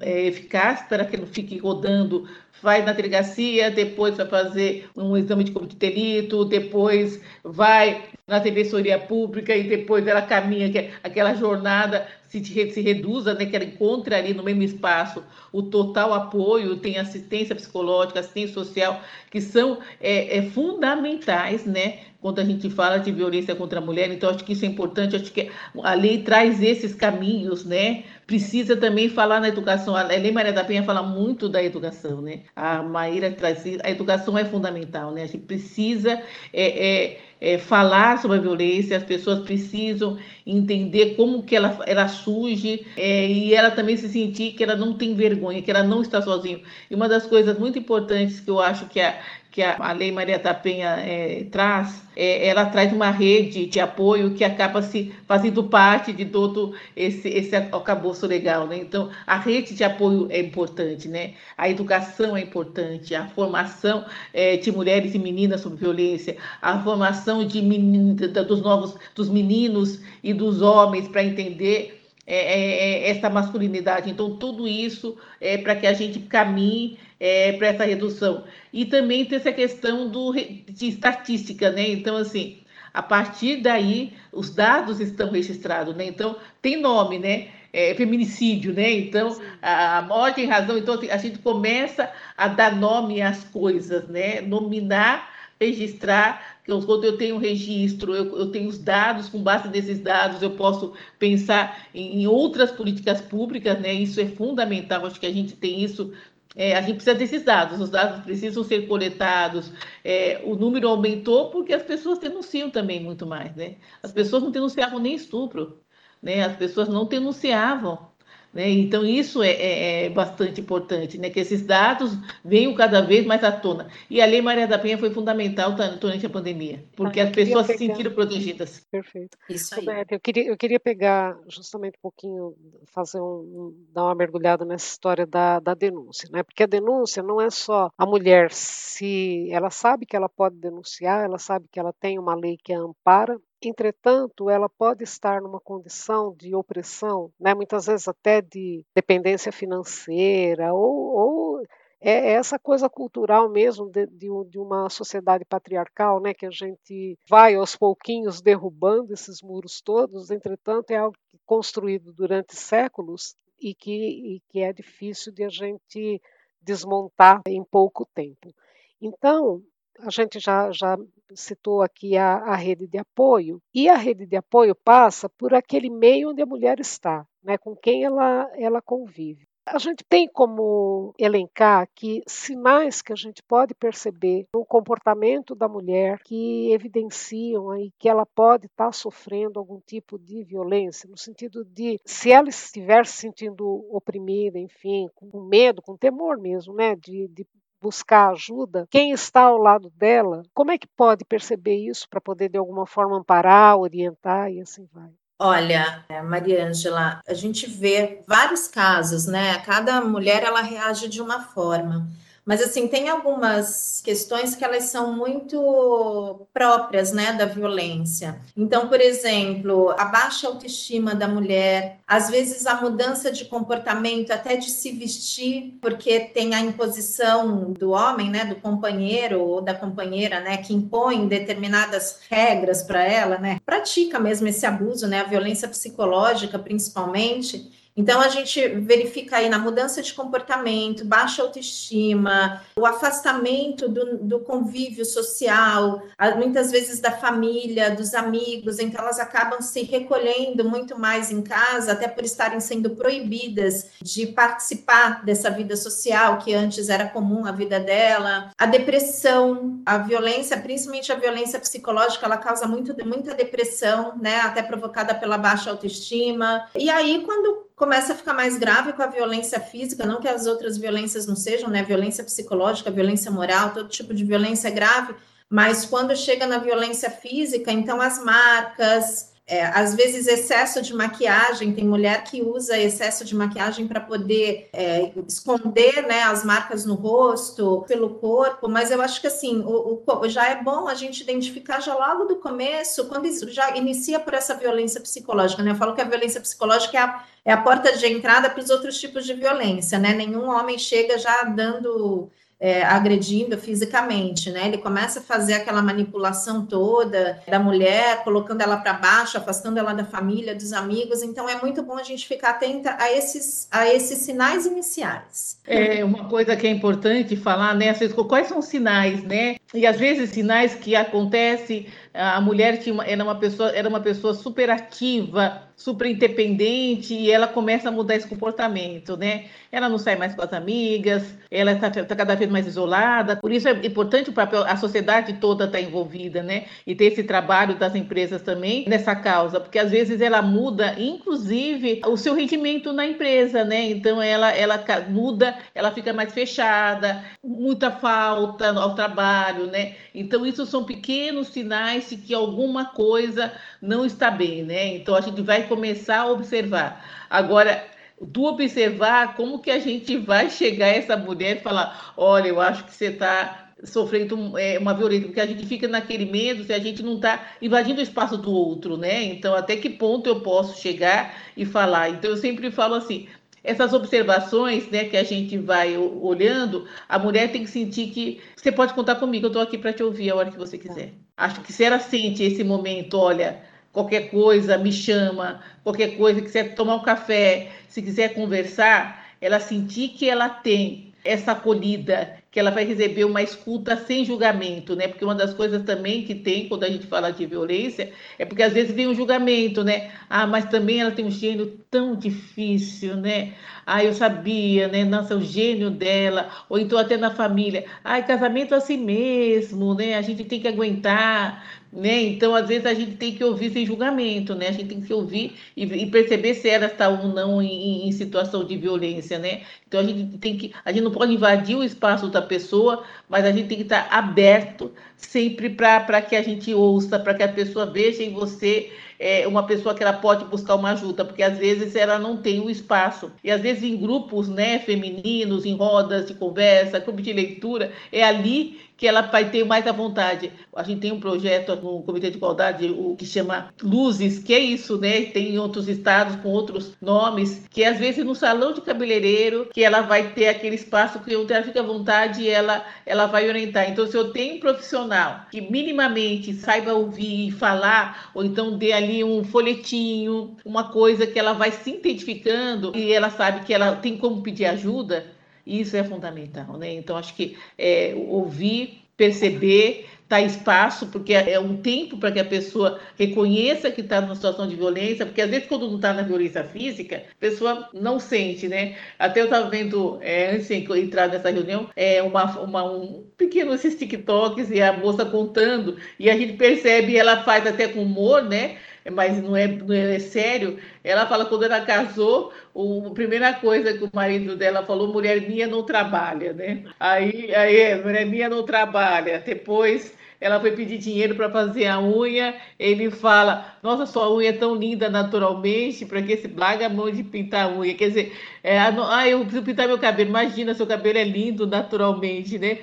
[0.00, 2.28] é, eficaz, para que não fique rodando
[2.62, 8.38] vai na delegacia, depois vai fazer um exame de corpo de delito, depois vai na
[8.38, 13.64] defensoria pública e depois ela caminha que aquela jornada se, se reduza, né, que ela
[13.64, 19.78] encontre ali no mesmo espaço o total apoio, tem assistência psicológica, assistência social, que são
[20.00, 24.10] é, é, fundamentais, né, quando a gente fala de violência contra a mulher.
[24.10, 25.50] Então, acho que isso é importante, acho que
[25.82, 28.04] a lei traz esses caminhos, né?
[28.26, 29.94] Precisa também falar na educação.
[29.94, 32.42] A Lei Maria da Penha fala muito da educação, né?
[32.56, 33.64] A Maíra traz.
[33.82, 35.24] A educação é fundamental, né?
[35.24, 36.22] A gente precisa.
[36.52, 42.08] É, é, é, falar sobre a violência, as pessoas precisam entender como que ela, ela
[42.08, 46.02] surge é, e ela também se sentir que ela não tem vergonha, que ela não
[46.02, 46.60] está sozinha.
[46.90, 49.18] E uma das coisas muito importantes que eu acho que a,
[49.54, 53.78] que a, a Lei Maria da Penha é, traz, é, ela traz uma rede de
[53.78, 58.66] apoio que acaba se fazendo parte de todo esse, esse arcabouço legal.
[58.66, 58.78] Né?
[58.78, 61.34] Então, a rede de apoio é importante, né?
[61.56, 67.23] a educação é importante, a formação é, de mulheres e meninas sobre violência, a formação
[67.46, 74.10] de dos novos dos meninos e dos homens para entender é, é, é, essa masculinidade.
[74.10, 78.44] Então, tudo isso é para que a gente caminhe é, para essa redução.
[78.72, 81.86] E também tem essa questão do, de estatística, né?
[81.90, 82.60] Então, assim,
[82.94, 86.06] a partir daí, os dados estão registrados, né?
[86.06, 87.48] Então, tem nome, né?
[87.70, 88.90] É, feminicídio, né?
[88.90, 90.78] Então, a, a morte em razão.
[90.78, 94.40] Então, assim, a gente começa a dar nome às coisas, né?
[94.40, 95.33] Nominar
[95.66, 100.52] registrar, que eu tenho registro, eu, eu, tenho os dados, com base nesses dados, eu
[100.52, 103.92] posso pensar em, em, outras políticas públicas, né?
[103.92, 106.12] Isso é fundamental, acho que a gente tem isso.
[106.56, 109.72] É, a gente precisa desses dados, os dados precisam ser coletados.
[110.04, 113.76] É, o número aumentou porque as pessoas denunciam também muito mais, né?
[114.02, 115.80] As pessoas não denunciavam nem estupro,
[116.22, 116.42] né?
[116.44, 118.13] As pessoas não denunciavam
[118.54, 118.70] né?
[118.70, 121.28] Então, isso é, é, é, bastante importante, né?
[121.28, 123.88] que esses dados venham cada vez mais à tona.
[124.08, 127.66] E a Lei Maria da Penha foi fundamental durante a pandemia, porque ah, as pessoas
[127.66, 127.78] pegar...
[127.78, 128.86] se sentiram protegidas.
[128.90, 129.36] Perfeito.
[129.50, 130.04] Isso aí.
[130.08, 132.54] eu, queria, eu queria pegar justamente um pouquinho,
[132.86, 136.42] fazer um, dar uma mergulhada nessa história da, da denúncia, né?
[136.42, 141.24] porque a denúncia não é só a mulher se ela sabe que ela pode denunciar,
[141.24, 143.36] ela sabe que ela tem uma lei que a ampara,
[143.68, 150.72] Entretanto, ela pode estar numa condição de opressão, né, muitas vezes até de dependência financeira,
[150.72, 151.62] ou, ou
[152.00, 157.18] é essa coisa cultural mesmo de, de, de, uma sociedade patriarcal, né, que a gente
[157.28, 163.90] vai aos pouquinhos derrubando esses muros todos, entretanto, é algo construído durante séculos e que,
[164.36, 166.20] e que é difícil de a gente
[166.60, 168.54] desmontar em pouco tempo.
[169.00, 169.62] Então,
[170.00, 170.96] a gente já, já
[171.34, 175.90] citou aqui a, a, rede de apoio, e a rede de apoio passa por aquele
[175.90, 179.46] meio onde a mulher está, né, com quem ela, ela convive.
[179.66, 185.66] A gente tem como elencar aqui sinais que a gente pode perceber no comportamento da
[185.66, 191.64] mulher que evidenciam aí que ela pode estar sofrendo algum tipo de violência, no sentido
[191.64, 197.26] de se ela estiver se sentindo oprimida, enfim, com medo, com temor mesmo, né, de,
[197.28, 197.46] de
[197.84, 202.48] buscar ajuda, quem está ao lado dela, como é que pode perceber isso para poder
[202.48, 205.10] de alguma forma amparar, orientar e assim vai?
[205.38, 209.58] Olha, é, Maria Ângela, a gente vê vários casos, né?
[209.58, 212.08] Cada mulher ela reage de uma forma.
[212.44, 218.38] Mas assim, tem algumas questões que elas são muito próprias, né, da violência.
[218.56, 224.56] Então, por exemplo, a baixa autoestima da mulher, às vezes a mudança de comportamento, até
[224.56, 230.40] de se vestir, porque tem a imposição do homem, né, do companheiro ou da companheira,
[230.40, 233.58] né, que impõe determinadas regras para ela, né?
[233.64, 237.83] Pratica mesmo esse abuso, né, a violência psicológica, principalmente.
[237.96, 244.40] Então, a gente verifica aí na mudança de comportamento, baixa autoestima, o afastamento do, do
[244.40, 246.02] convívio social,
[246.36, 251.92] muitas vezes da família, dos amigos, então elas acabam se recolhendo muito mais em casa,
[251.92, 257.52] até por estarem sendo proibidas de participar dessa vida social que antes era comum a
[257.52, 258.50] vida dela.
[258.58, 264.40] A depressão, a violência, principalmente a violência psicológica, ela causa muito, muita depressão, né?
[264.40, 266.66] Até provocada pela baixa autoestima.
[266.74, 270.46] E aí, quando começa a ficar mais grave com a violência física, não que as
[270.46, 271.82] outras violências não sejam, né?
[271.82, 275.14] Violência psicológica, violência moral, todo tipo de violência é grave,
[275.48, 281.74] mas quando chega na violência física, então as marcas, é, às vezes excesso de maquiagem,
[281.74, 286.94] tem mulher que usa excesso de maquiagem para poder é, esconder né, as marcas no
[286.94, 291.22] rosto, pelo corpo, mas eu acho que assim, o, o, já é bom a gente
[291.22, 295.72] identificar já logo do começo, quando já inicia por essa violência psicológica, né?
[295.72, 298.70] Eu falo que a violência psicológica é a, é a porta de entrada para os
[298.70, 300.14] outros tipos de violência, né?
[300.14, 302.30] Nenhum homem chega já dando
[302.64, 304.68] é, agredindo fisicamente, né?
[304.68, 309.92] Ele começa a fazer aquela manipulação toda da mulher, colocando ela para baixo, afastando ela
[309.92, 311.22] da família, dos amigos.
[311.22, 315.58] Então é muito bom a gente ficar atenta a esses, a esses sinais iniciais.
[315.66, 317.94] É uma coisa que é importante falar, né?
[318.28, 319.56] Quais são os sinais, né?
[319.72, 324.34] E às vezes sinais que acontecem, a mulher tinha era uma pessoa, era uma pessoa
[324.34, 329.46] super ativa, super independente e ela começa a mudar esse comportamento, né?
[329.72, 333.36] Ela não sai mais com as amigas, ela está tá cada vez mais isolada.
[333.36, 336.66] Por isso é importante o papel, a sociedade toda está envolvida, né?
[336.86, 342.00] E ter esse trabalho das empresas também nessa causa, porque às vezes ela muda, inclusive,
[342.06, 343.90] o seu rendimento na empresa, né?
[343.90, 349.94] Então ela, ela muda, ela fica mais fechada, muita falta ao trabalho, né?
[350.14, 354.96] Então isso são pequenos sinais de que alguma coisa não está bem, né?
[354.96, 357.04] Então a gente vai começar a observar.
[357.28, 357.84] Agora,
[358.20, 362.60] do observar, como que a gente vai chegar a essa mulher e falar, olha, eu
[362.60, 366.72] acho que você está sofrendo é, uma violência, porque a gente fica naquele medo se
[366.72, 369.22] a gente não está invadindo o espaço do outro, né?
[369.24, 372.10] Então, até que ponto eu posso chegar e falar?
[372.10, 373.28] Então, eu sempre falo assim,
[373.64, 378.70] essas observações né, que a gente vai olhando, a mulher tem que sentir que você
[378.70, 381.14] pode contar comigo, eu estou aqui para te ouvir a hora que você quiser.
[381.34, 386.74] Acho que se ela sente esse momento, olha, qualquer coisa, me chama, qualquer coisa, quiser
[386.74, 392.70] tomar um café, se quiser conversar, ela sentir que ela tem essa acolhida, que ela
[392.70, 395.08] vai receber uma escuta sem julgamento, né?
[395.08, 398.62] Porque uma das coisas também que tem quando a gente fala de violência é porque
[398.62, 400.12] às vezes vem um julgamento, né?
[400.30, 403.54] Ah, mas também ela tem um gênio tão difícil, né?
[403.84, 405.04] Ah, eu sabia, né?
[405.04, 407.86] Nossa, o gênio dela, ou então até na família.
[408.04, 410.14] Ah, casamento é assim mesmo, né?
[410.14, 412.22] A gente tem que aguentar, né?
[412.22, 414.68] Então, às vezes, a gente tem que ouvir sem julgamento, né?
[414.68, 418.12] A gente tem que ouvir e, e perceber se ela está ou não em, em,
[418.12, 419.62] situação de violência, né?
[419.86, 423.44] Então, a gente tem que, a gente não pode invadir o espaço da pessoa, mas
[423.44, 427.48] a gente tem que estar aberto sempre para que a gente ouça, para que a
[427.48, 431.56] pessoa veja em você é, uma pessoa que ela pode buscar uma ajuda, porque às
[431.56, 433.30] vezes ela não tem o espaço.
[433.42, 438.22] E às vezes em grupos, né, femininos, em rodas de conversa, clube de leitura, é
[438.24, 440.52] ali que ela vai ter mais à vontade.
[440.74, 444.58] A gente tem um projeto no Comitê de Igualdade, o que chama Luzes, que é
[444.58, 445.22] isso, né?
[445.26, 449.82] Tem em outros estados com outros nomes, que às vezes no salão de cabeleireiro, que
[449.82, 453.90] ela vai ter aquele espaço que ela fica à vontade e ela, ela vai orientar.
[453.90, 458.92] Então, se eu tenho um profissional que minimamente saiba ouvir e falar, ou então dê
[458.92, 463.96] ali um folhetinho, uma coisa que ela vai se identificando e ela sabe que ela
[463.96, 465.33] tem como pedir ajuda,
[465.66, 466.92] isso é fundamental, né?
[466.92, 472.44] Então, acho que é, ouvir, perceber, dar espaço, porque é um tempo para que a
[472.44, 476.22] pessoa reconheça que está numa situação de violência, porque às vezes quando não está na
[476.22, 478.96] violência física, a pessoa não sente, né?
[479.18, 483.74] Até eu estava vendo, é, antes de entrar nessa reunião, é, uma, uma, um pequeno
[483.74, 488.42] esses TikToks e a moça contando, e a gente percebe, ela faz até com humor,
[488.42, 488.78] né?
[489.10, 490.78] Mas não é, não é sério.
[491.02, 495.40] Ela fala quando ela casou, o, a primeira coisa que o marido dela falou, mulher
[495.48, 496.84] minha não trabalha, né?
[496.98, 499.40] Aí, aí mulher minha não trabalha.
[499.40, 504.52] Depois ela foi pedir dinheiro para fazer a unha, ele fala, nossa, sua unha é
[504.52, 507.94] tão linda naturalmente, para que se larga a mão de pintar a unha?
[507.94, 512.58] Quer dizer, é, ah, eu preciso pintar meu cabelo, imagina, seu cabelo é lindo naturalmente,
[512.58, 512.78] né?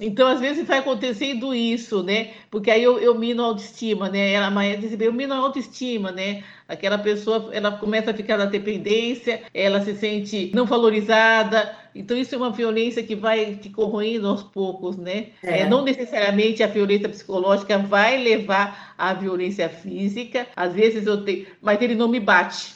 [0.00, 2.32] Então, às vezes vai acontecendo isso, né?
[2.50, 4.32] Porque aí eu, eu mino a autoestima, né?
[4.32, 6.42] Ela, disse, eu mino a autoestima, né?
[6.66, 11.76] Aquela pessoa, ela começa a ficar na dependência, ela se sente não valorizada.
[11.94, 15.28] Então, isso é uma violência que vai te corroendo aos poucos, né?
[15.42, 15.60] É.
[15.60, 20.48] É, não necessariamente a violência psicológica vai levar à violência física.
[20.56, 22.74] Às vezes eu tenho, mas ele não me bate.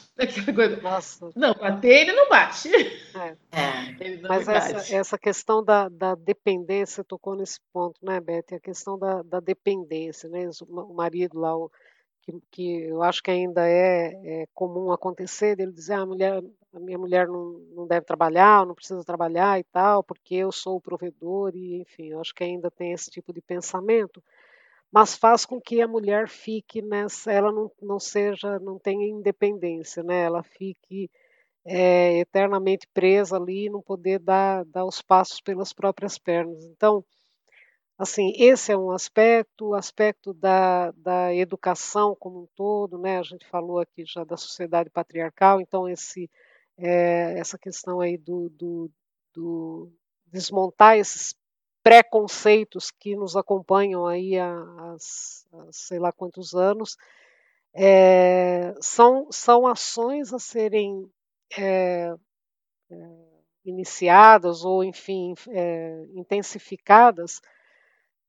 [0.81, 1.29] Nossa.
[1.35, 2.69] Não, bater ele não bate.
[3.15, 3.35] É.
[3.51, 4.17] É.
[4.17, 8.53] Não Mas essa, essa, questão da, da dependência tocou nesse ponto, né, Beth?
[8.53, 10.49] A questão da, da dependência, né?
[10.67, 11.71] O marido lá, o,
[12.21, 16.43] que, que eu acho que ainda é, é comum acontecer, dele dizer, ah, a mulher,
[16.73, 20.77] a minha mulher não, não deve trabalhar, não precisa trabalhar e tal, porque eu sou
[20.77, 24.23] o provedor, e enfim, eu acho que ainda tem esse tipo de pensamento
[24.91, 30.03] mas faz com que a mulher fique nessa, ela não, não seja, não tenha independência,
[30.03, 30.23] né?
[30.23, 31.09] Ela fique
[31.65, 36.65] é, eternamente presa ali, não poder dar, dar os passos pelas próprias pernas.
[36.65, 37.03] Então,
[37.97, 43.19] Assim, esse é um aspecto, o aspecto da, da educação como um todo, né?
[43.19, 46.31] A gente falou aqui já da sociedade patriarcal, então esse,
[46.77, 48.89] é, essa questão aí do, do,
[49.33, 49.91] do
[50.27, 51.35] desmontar esses
[51.83, 54.95] preconceitos que nos acompanham aí há, há,
[55.71, 56.97] sei lá quantos anos,
[57.73, 61.09] é, são, são ações a serem
[61.57, 62.13] é,
[62.91, 62.95] é,
[63.65, 67.41] iniciadas ou, enfim, é, intensificadas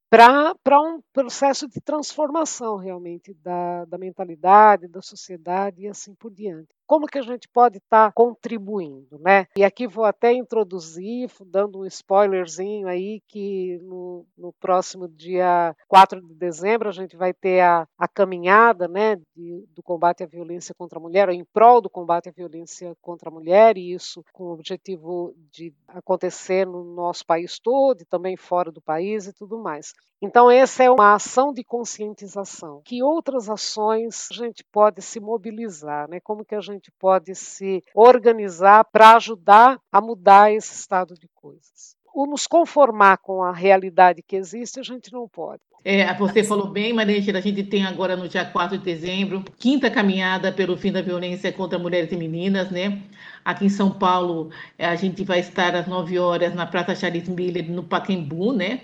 [0.08, 6.74] para um processo de transformação realmente da, da mentalidade, da sociedade e assim por diante
[6.90, 9.46] como que a gente pode estar tá contribuindo, né?
[9.56, 16.20] E aqui vou até introduzir, dando um spoilerzinho aí, que no, no próximo dia 4
[16.20, 20.74] de dezembro a gente vai ter a, a caminhada, né, de, do combate à violência
[20.74, 24.46] contra a mulher, em prol do combate à violência contra a mulher, e isso com
[24.46, 29.56] o objetivo de acontecer no nosso país todo e também fora do país e tudo
[29.56, 29.92] mais.
[30.22, 32.82] Então, essa é uma ação de conscientização.
[32.84, 36.20] Que outras ações a gente pode se mobilizar, né?
[36.20, 41.96] Como que a gente pode se organizar para ajudar a mudar esse estado de coisas.
[42.14, 45.62] O nos conformar com a realidade que existe, a gente não pode.
[45.82, 49.90] É, você falou bem, Maria a gente tem agora no dia 4 de dezembro, quinta
[49.90, 53.00] caminhada pelo fim da violência contra mulheres e meninas, né?
[53.42, 57.70] Aqui em São Paulo, a gente vai estar às 9 horas na Praça Charles Miller,
[57.70, 58.80] no Paquembu, né?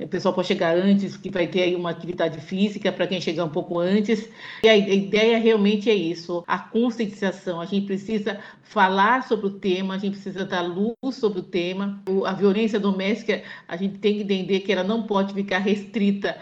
[0.00, 3.44] O pessoal pode chegar antes, que vai ter aí uma atividade física para quem chegar
[3.44, 4.28] um pouco antes.
[4.62, 7.60] E a ideia realmente é isso, a conscientização.
[7.60, 12.02] A gente precisa falar sobre o tema, a gente precisa dar luz sobre o tema.
[12.26, 16.36] A violência doméstica, a gente tem que entender que ela não pode ficar restrita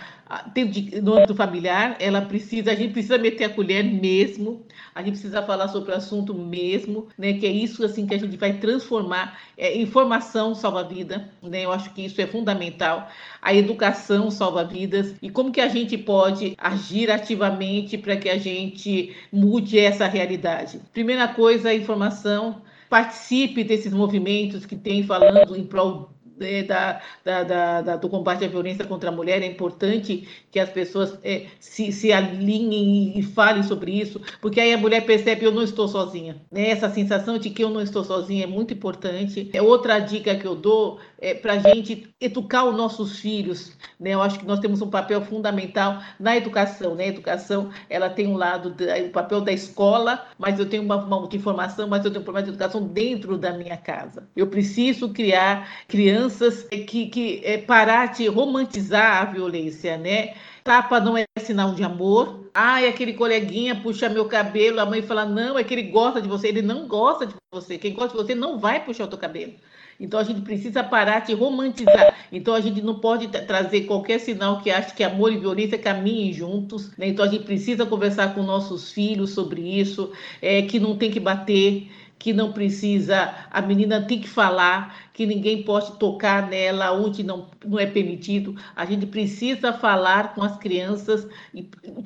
[1.02, 4.66] no âmbito familiar, ela precisa, a gente precisa meter a colher mesmo,
[4.96, 7.34] a gente precisa falar sobre o assunto mesmo, né?
[7.34, 9.38] Que é isso assim que a gente vai transformar.
[9.54, 11.66] É, informação salva vida, né?
[11.66, 13.06] Eu acho que isso é fundamental.
[13.42, 18.38] A educação salva vidas e como que a gente pode agir ativamente para que a
[18.38, 20.80] gente mude essa realidade.
[20.94, 22.62] Primeira coisa, a informação.
[22.88, 28.48] Participe desses movimentos que tem falando em prol é, da, da, da, do combate à
[28.48, 33.62] violência contra a mulher, é importante que as pessoas é, se, se alinhem e falem
[33.62, 36.36] sobre isso, porque aí a mulher percebe eu não estou sozinha.
[36.50, 36.70] Né?
[36.70, 39.50] Essa sensação de que eu não estou sozinha é muito importante.
[39.52, 43.72] É outra dica que eu dou é, para a gente educar os nossos filhos.
[43.98, 44.10] Né?
[44.10, 46.94] Eu acho que nós temos um papel fundamental na educação.
[46.94, 47.04] Né?
[47.04, 51.28] A educação ela tem um lado, o papel da escola, mas eu tenho uma, uma
[51.28, 54.28] de informação, mas eu tenho um problema de educação dentro da minha casa.
[54.36, 60.34] Eu preciso criar crianças que, que é, parar de romantizar a violência, né?
[60.66, 62.50] Tapa não é sinal de amor.
[62.52, 66.26] Ai, aquele coleguinha puxa meu cabelo, a mãe fala, não, é que ele gosta de
[66.26, 66.48] você.
[66.48, 67.78] Ele não gosta de você.
[67.78, 69.54] Quem gosta de você não vai puxar o teu cabelo.
[69.98, 72.14] Então a gente precisa parar de romantizar.
[72.30, 76.32] Então a gente não pode trazer qualquer sinal que ache que amor e violência caminhem
[76.32, 76.90] juntos.
[76.96, 77.08] Né?
[77.08, 81.20] Então a gente precisa conversar com nossos filhos sobre isso, é, que não tem que
[81.20, 81.88] bater
[82.18, 87.50] que não precisa, a menina tem que falar, que ninguém pode tocar nela onde não,
[87.64, 88.56] não é permitido.
[88.74, 91.28] A gente precisa falar com as crianças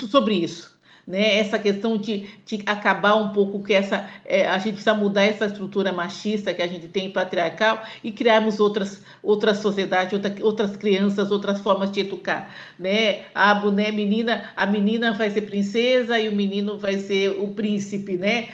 [0.09, 1.39] sobre isso né?
[1.39, 5.47] Essa questão de, de acabar um pouco com essa, é, a gente precisa mudar essa
[5.47, 11.31] estrutura machista que a gente tem patriarcal e criarmos outras outras sociedades, outra, outras crianças,
[11.31, 13.23] outras formas de educar, né?
[13.35, 18.17] A né, menina, a menina vai ser princesa e o menino vai ser o príncipe,
[18.17, 18.49] né?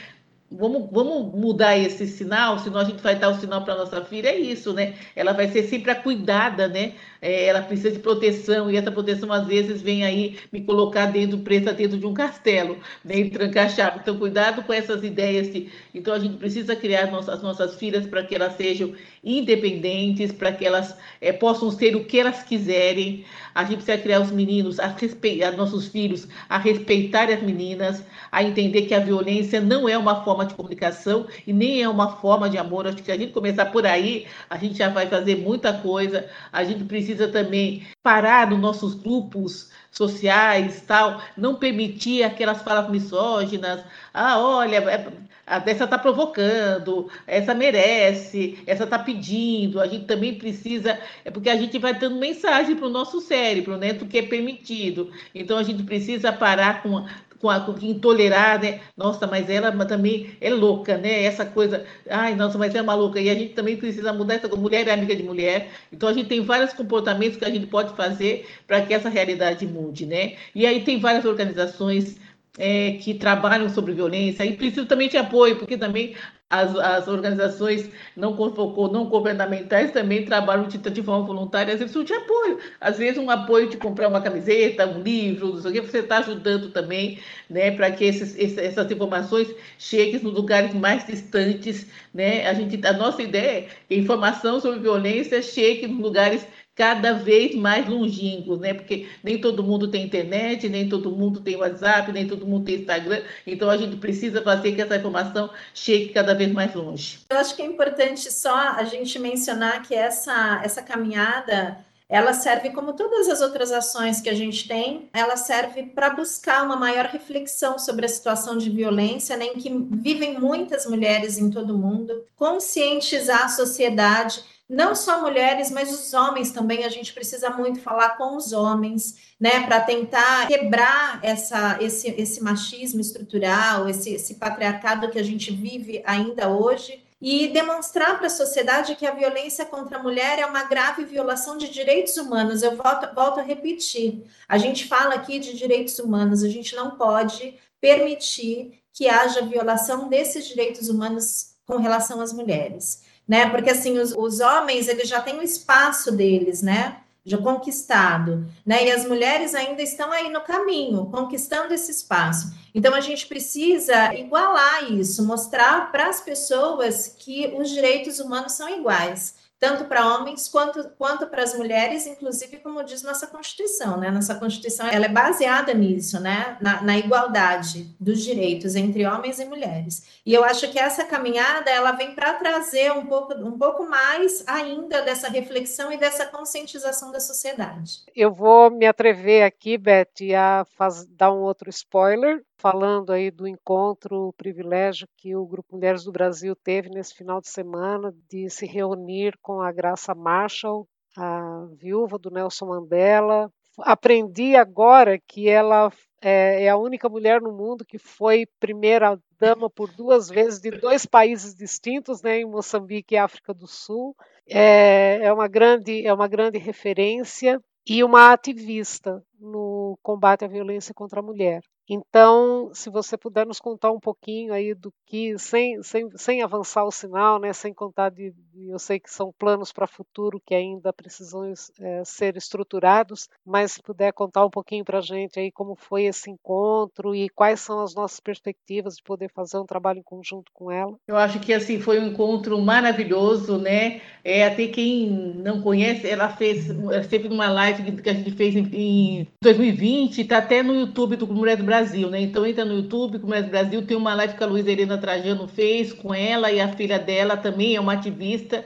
[0.50, 4.28] Vamos, vamos mudar esse sinal, senão a gente vai dar o sinal para nossa filha,
[4.28, 4.94] é isso, né?
[5.14, 6.92] Ela vai ser sempre a cuidada, né?
[7.26, 11.38] É, ela precisa de proteção, e essa proteção às vezes vem aí me colocar dentro,
[11.38, 13.18] presa dentro de um castelo, né?
[13.18, 13.98] E trancar a chave.
[14.00, 15.52] Então, cuidado com essas ideias.
[15.52, 15.66] De...
[15.92, 18.92] Então, a gente precisa criar nossas, as nossas filhas para que elas sejam
[19.24, 23.24] independentes, para que elas é, possam ser o que elas quiserem.
[23.52, 28.44] A gente precisa criar os meninos, a respeitar, nossos filhos, a respeitar as meninas, a
[28.44, 32.48] entender que a violência não é uma forma de comunicação e nem é uma forma
[32.48, 32.86] de amor.
[32.86, 36.26] Acho que se a gente começar por aí, a gente já vai fazer muita coisa.
[36.52, 43.82] A gente precisa também parar nos nossos grupos sociais, tal, não permitir aquelas falas misóginas.
[44.12, 45.06] Ah, olha, é,
[45.46, 49.80] essa está provocando, essa merece, essa está pedindo.
[49.80, 53.76] A gente também precisa, é porque a gente vai dando mensagem para o nosso cérebro,
[53.76, 55.10] né, do que é permitido.
[55.34, 57.06] Então a gente precisa parar com
[57.40, 58.80] com, a, com intolerar, né?
[58.96, 61.24] Nossa, mas ela também é louca, né?
[61.24, 63.20] Essa coisa, ai, nossa, mas é maluca.
[63.20, 65.68] E a gente também precisa mudar essa mulher é amiga de mulher.
[65.92, 69.66] Então a gente tem vários comportamentos que a gente pode fazer para que essa realidade
[69.66, 70.36] mude, né?
[70.54, 72.16] E aí tem várias organizações
[72.58, 76.14] é, que trabalham sobre violência e preciso também de apoio, porque também
[76.48, 82.14] as, as organizações não, não governamentais também trabalham de, de forma voluntária, às vezes de
[82.14, 82.58] apoio.
[82.80, 85.98] Às vezes um apoio de comprar uma camiseta, um livro, não sei o que, você
[85.98, 87.18] está ajudando também,
[87.50, 92.46] né, para que esses, essas informações cheguem nos lugares mais distantes, né?
[92.46, 97.54] A, gente, a nossa ideia é que informação sobre violência chegue nos lugares cada vez
[97.54, 98.74] mais longínquos, né?
[98.74, 102.76] Porque nem todo mundo tem internet, nem todo mundo tem WhatsApp, nem todo mundo tem
[102.76, 103.22] Instagram.
[103.46, 107.20] Então a gente precisa fazer que essa informação chegue cada vez mais longe.
[107.30, 112.70] Eu acho que é importante só a gente mencionar que essa essa caminhada ela serve
[112.70, 117.06] como todas as outras ações que a gente tem, ela serve para buscar uma maior
[117.06, 121.78] reflexão sobre a situação de violência, né, em que vivem muitas mulheres em todo o
[121.78, 126.84] mundo, conscientizar a sociedade não só mulheres, mas os homens também.
[126.84, 132.42] A gente precisa muito falar com os homens, né, para tentar quebrar essa, esse, esse
[132.42, 137.04] machismo estrutural, esse, esse patriarcado que a gente vive ainda hoje.
[137.18, 141.56] E demonstrar para a sociedade que a violência contra a mulher é uma grave violação
[141.56, 142.62] de direitos humanos.
[142.62, 146.90] Eu volto, volto a repetir: a gente fala aqui de direitos humanos, a gente não
[146.90, 153.48] pode permitir que haja violação desses direitos humanos com relação às mulheres né?
[153.50, 156.98] Porque assim, os, os homens eles já têm o espaço deles, né?
[157.24, 158.86] Já conquistado, né?
[158.86, 162.54] E as mulheres ainda estão aí no caminho, conquistando esse espaço.
[162.74, 168.68] Então a gente precisa igualar isso, mostrar para as pessoas que os direitos humanos são
[168.68, 174.10] iguais tanto para homens quanto, quanto para as mulheres, inclusive como diz nossa Constituição, né?
[174.10, 176.58] Nossa Constituição ela é baseada nisso, né?
[176.60, 180.20] Na, na, igualdade dos direitos entre homens e mulheres.
[180.24, 184.44] E eu acho que essa caminhada ela vem para trazer um pouco, um pouco mais
[184.46, 188.00] ainda dessa reflexão e dessa conscientização da sociedade.
[188.14, 193.46] Eu vou me atrever aqui, Beth, a faz, dar um outro spoiler, falando aí do
[193.46, 198.48] encontro, o privilégio que o Grupo Mulheres do Brasil teve nesse final de semana de
[198.50, 203.50] se reunir com a Graça Marshall, a viúva do Nelson Mandela.
[203.78, 205.92] Aprendi agora que ela
[206.22, 210.70] é, é a única mulher no mundo que foi primeira dama por duas vezes de
[210.70, 214.16] dois países distintos, né, em Moçambique e África do Sul.
[214.48, 220.94] É, é uma grande é uma grande referência e uma ativista no combate à violência
[220.94, 221.60] contra a mulher.
[221.88, 226.84] Então, se você puder nos contar um pouquinho aí do que, sem, sem, sem avançar
[226.84, 228.32] o sinal, né, sem contar de,
[228.68, 233.72] eu sei que são planos para o futuro que ainda precisam é, ser estruturados, mas
[233.72, 237.60] se puder contar um pouquinho para a gente aí como foi esse encontro e quais
[237.60, 240.96] são as nossas perspectivas de poder fazer um trabalho em conjunto com ela.
[241.06, 244.00] Eu acho que assim foi um encontro maravilhoso, né?
[244.24, 246.66] É, até quem não conhece, ela fez,
[247.08, 251.26] teve uma live que a gente fez em, em 2020, está até no YouTube do
[251.26, 252.20] do Brasil né?
[252.20, 255.92] Então entra no YouTube, Começa Brasil, tem uma live que a Luísa Helena Trajano fez
[255.92, 258.64] com ela e a filha dela também é uma ativista, with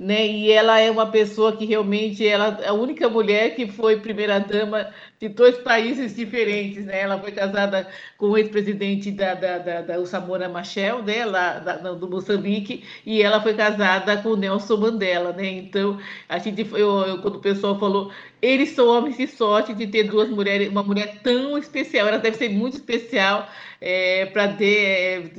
[0.00, 0.26] né?
[0.26, 4.40] E ela é uma pessoa que realmente ela é a única mulher que foi primeira
[4.40, 4.90] dama
[5.20, 7.02] de dois países diferentes, né?
[7.02, 7.86] Ela foi casada
[8.16, 11.26] com o ex-presidente da, da, da, da Samora Machel, né?
[11.26, 15.46] Lá, da, do Moçambique, e ela foi casada com o Nelson Mandela, né?
[15.50, 19.86] Então, a gente, eu, eu, quando o pessoal falou, eles são homens de sorte de
[19.86, 23.46] ter duas mulheres, uma mulher tão especial, ela deve ser muito especial
[23.78, 25.30] é, para ter,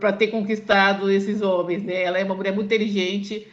[0.00, 2.02] para ter conquistado esses homens, né?
[2.04, 3.46] Ela é uma mulher muito inteligente,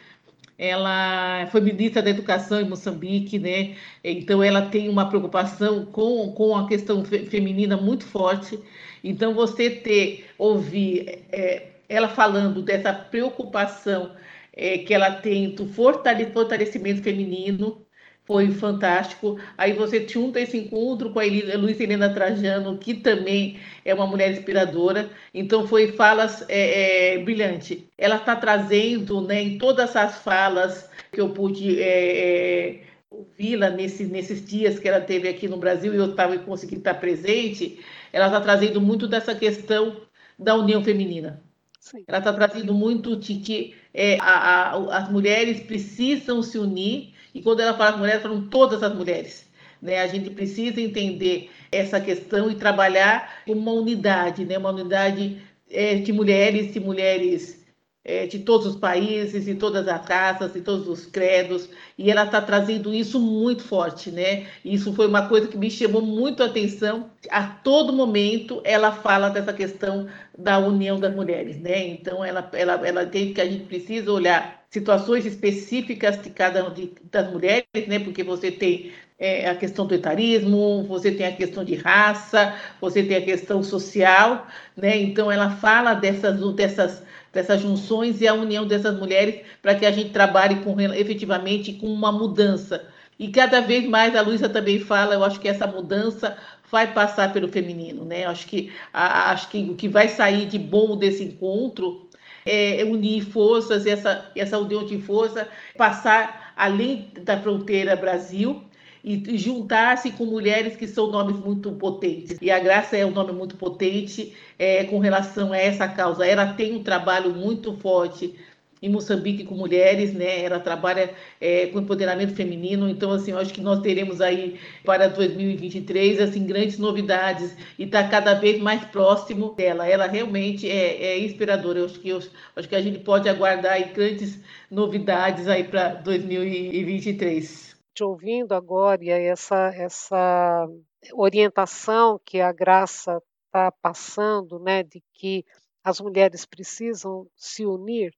[0.58, 3.76] ela foi ministra da Educação em Moçambique, né?
[4.02, 8.58] Então ela tem uma preocupação com, com a questão feminina muito forte.
[9.02, 14.12] Então você ter ouvir é, ela falando dessa preocupação
[14.52, 17.83] é, que ela tem do fortalecimento feminino,
[18.24, 19.38] foi fantástico.
[19.56, 24.32] Aí você junta esse encontro com a Luísa Helena Trajano, que também é uma mulher
[24.32, 25.10] inspiradora.
[25.32, 27.86] Então foi falas é, é, brilhante.
[27.98, 34.04] Ela está trazendo, né, em todas as falas que eu pude é, é, ouvi-la nesse,
[34.04, 37.78] nesses dias que ela teve aqui no Brasil e eu estava conseguindo estar presente,
[38.12, 40.00] ela está trazendo muito dessa questão
[40.38, 41.42] da união feminina.
[41.78, 42.02] Sim.
[42.08, 47.42] Ela está trazendo muito de que é, a, a, as mulheres precisam se unir e
[47.42, 49.46] quando ela fala mulheres, falam todas as mulheres.
[49.82, 50.00] Né?
[50.00, 54.56] A gente precisa entender essa questão e trabalhar como uma unidade, né?
[54.56, 55.38] uma unidade
[55.70, 57.63] é, de mulheres e mulheres
[58.04, 62.24] é, de todos os países, de todas as raças, de todos os credos, e ela
[62.24, 64.46] está trazendo isso muito forte, né?
[64.64, 67.10] Isso foi uma coisa que me chamou muito a atenção.
[67.30, 71.86] A todo momento ela fala dessa questão da união das mulheres, né?
[71.88, 76.74] Então ela, ela, ela tem que a gente precisa olhar situações específicas de cada uma
[77.10, 77.98] das mulheres, né?
[78.00, 83.02] Porque você tem é, a questão do etarismo, você tem a questão de raça, você
[83.02, 84.46] tem a questão social,
[84.76, 84.96] né?
[84.98, 87.02] Então ela fala dessas, dessas
[87.34, 91.86] dessas junções e a união dessas mulheres para que a gente trabalhe com, efetivamente com
[91.86, 92.86] uma mudança.
[93.18, 96.36] E cada vez mais, a Luísa também fala, eu acho que essa mudança
[96.70, 98.24] vai passar pelo feminino, né?
[98.24, 102.08] Acho que, a, acho que o que vai sair de bom desse encontro
[102.46, 108.64] é unir forças, essa, essa união de força, passar além da fronteira Brasil
[109.04, 112.38] e juntar-se com mulheres que são nomes muito potentes.
[112.40, 116.26] E a Graça é um nome muito potente é, com relação a essa causa.
[116.26, 118.34] Ela tem um trabalho muito forte
[118.80, 120.42] em Moçambique com mulheres, né?
[120.42, 125.08] Ela trabalha é, com empoderamento feminino, então assim, eu acho que nós teremos aí para
[125.08, 129.86] 2023 assim grandes novidades e está cada vez mais próximo dela.
[129.86, 131.78] Ela realmente é, é inspiradora.
[131.78, 132.22] Eu acho que eu,
[132.56, 134.38] acho que a gente pode aguardar aí grandes
[134.70, 137.73] novidades aí para 2023.
[137.94, 140.66] Te ouvindo agora e essa essa
[141.14, 145.44] orientação que a Graça está passando, né, de que
[145.82, 148.12] as mulheres precisam se unir,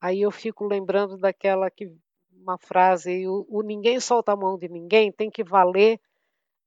[0.00, 1.92] Aí eu fico lembrando daquela que
[2.32, 6.00] uma frase, o, o ninguém solta a mão de ninguém tem que valer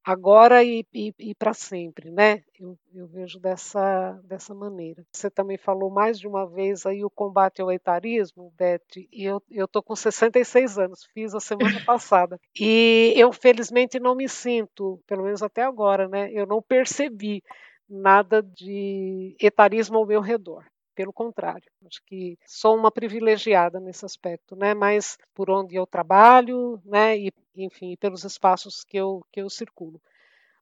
[0.04, 2.44] agora e, e, e para sempre, né?
[2.60, 5.06] Eu, eu, vejo dessa, dessa maneira.
[5.12, 8.82] Você também falou mais de uma vez aí o combate ao etarismo, Beth,
[9.12, 12.40] e eu, tô com 66 anos, fiz a semana passada.
[12.60, 16.32] E eu felizmente não me sinto, pelo menos até agora, né?
[16.32, 17.42] Eu não percebi
[17.90, 20.66] nada de etarismo ao meu redor.
[20.96, 24.74] Pelo contrário, acho que sou uma privilegiada nesse aspecto, né?
[24.76, 27.18] Mas por onde eu trabalho, né?
[27.18, 30.02] E enfim, pelos espaços que eu que eu circulo.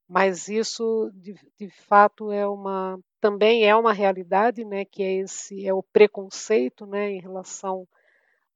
[0.07, 4.85] Mas isso, de, de fato, é uma também é uma realidade, né?
[4.85, 7.11] Que é esse é o preconceito, né?
[7.11, 7.87] Em relação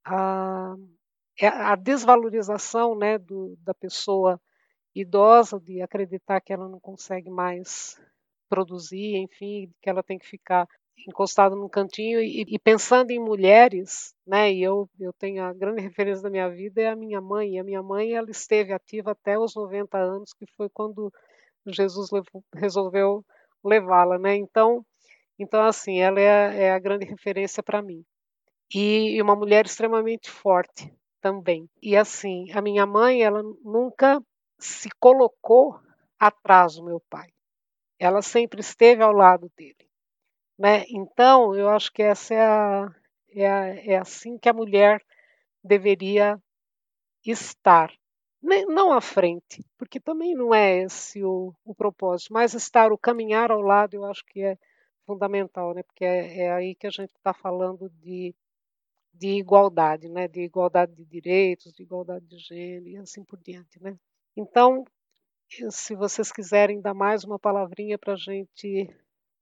[0.06, 0.76] a
[1.40, 3.18] é a desvalorização, né?
[3.18, 4.40] Do, da pessoa
[4.96, 8.00] idosa de acreditar que ela não consegue mais
[8.50, 10.68] produzir, enfim, que ela tem que ficar
[11.08, 14.52] encostado num cantinho e, e, pensando em mulheres, né?
[14.52, 17.56] E eu, eu tenho a grande referência da minha vida é a minha mãe.
[17.56, 21.12] E a minha mãe ela esteve ativa até os 90 anos, que foi quando
[21.68, 23.26] Jesus levou, resolveu
[23.64, 24.36] levá-la, né?
[24.36, 24.86] Então,
[25.38, 28.04] então assim, ela é, é a grande referência para mim.
[28.74, 30.92] E, e uma mulher extremamente forte
[31.22, 31.70] também.
[31.82, 34.22] E assim, a minha mãe, ela nunca
[34.60, 35.80] se colocou
[36.20, 37.30] atrás do meu pai.
[38.00, 39.86] Ela sempre esteve ao lado dele.
[40.58, 40.86] Né?
[40.90, 42.96] Então, eu acho que essa é, a,
[43.30, 45.02] é, a, é assim que a mulher
[45.64, 46.42] deveria
[47.26, 47.92] estar.
[48.42, 53.52] Não à frente, porque também não é esse o, o propósito, mas estar, o caminhar
[53.52, 54.56] ao lado, eu acho que é
[55.06, 55.82] fundamental, né?
[55.82, 58.36] porque é, é aí que a gente está falando de,
[59.12, 60.28] de igualdade, né?
[60.28, 63.82] de igualdade de direitos, de igualdade de gênero e assim por diante.
[63.82, 63.98] Né?
[64.38, 64.86] Então,
[65.72, 68.88] se vocês quiserem dar mais uma palavrinha para a gente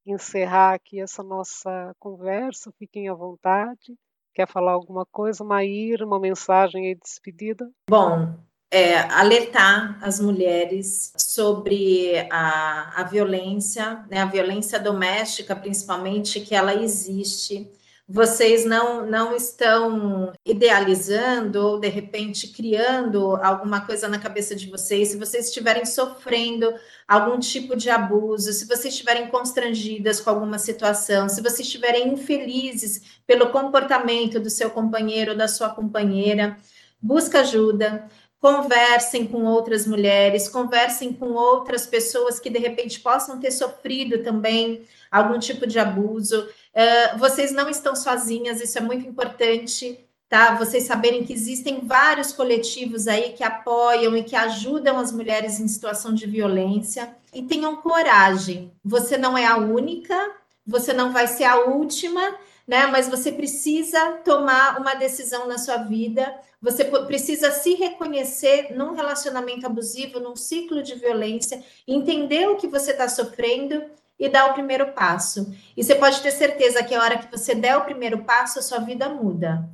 [0.05, 3.95] encerrar aqui essa nossa conversa, fiquem à vontade.
[4.33, 6.05] Quer falar alguma coisa, Maíra?
[6.05, 7.69] Uma mensagem aí de despedida?
[7.89, 8.35] Bom,
[8.71, 16.73] é, alertar as mulheres sobre a, a violência, né, a violência doméstica, principalmente, que ela
[16.73, 17.71] existe
[18.07, 25.09] vocês não, não estão idealizando ou de repente criando alguma coisa na cabeça de vocês,
[25.09, 26.73] se vocês estiverem sofrendo
[27.07, 33.21] algum tipo de abuso, se vocês estiverem constrangidas com alguma situação, se vocês estiverem infelizes
[33.25, 36.57] pelo comportamento do seu companheiro ou da sua companheira,
[37.01, 38.07] busca ajuda,
[38.43, 44.81] conversem com outras mulheres, conversem com outras pessoas que de repente possam ter sofrido também
[45.09, 46.49] algum tipo de abuso.
[46.75, 50.55] Uh, vocês não estão sozinhas, isso é muito importante, tá?
[50.55, 55.67] Vocês saberem que existem vários coletivos aí que apoiam e que ajudam as mulheres em
[55.69, 57.15] situação de violência.
[57.33, 58.73] E tenham coragem.
[58.83, 60.19] Você não é a única,
[60.67, 62.35] você não vai ser a última,
[62.67, 62.87] né?
[62.87, 66.29] Mas você precisa tomar uma decisão na sua vida
[66.63, 72.91] você precisa se reconhecer num relacionamento abusivo, num ciclo de violência, entender o que você
[72.91, 73.83] está sofrendo
[74.17, 75.53] e dar o primeiro passo.
[75.75, 78.61] E você pode ter certeza que a hora que você der o primeiro passo, a
[78.61, 79.69] sua vida muda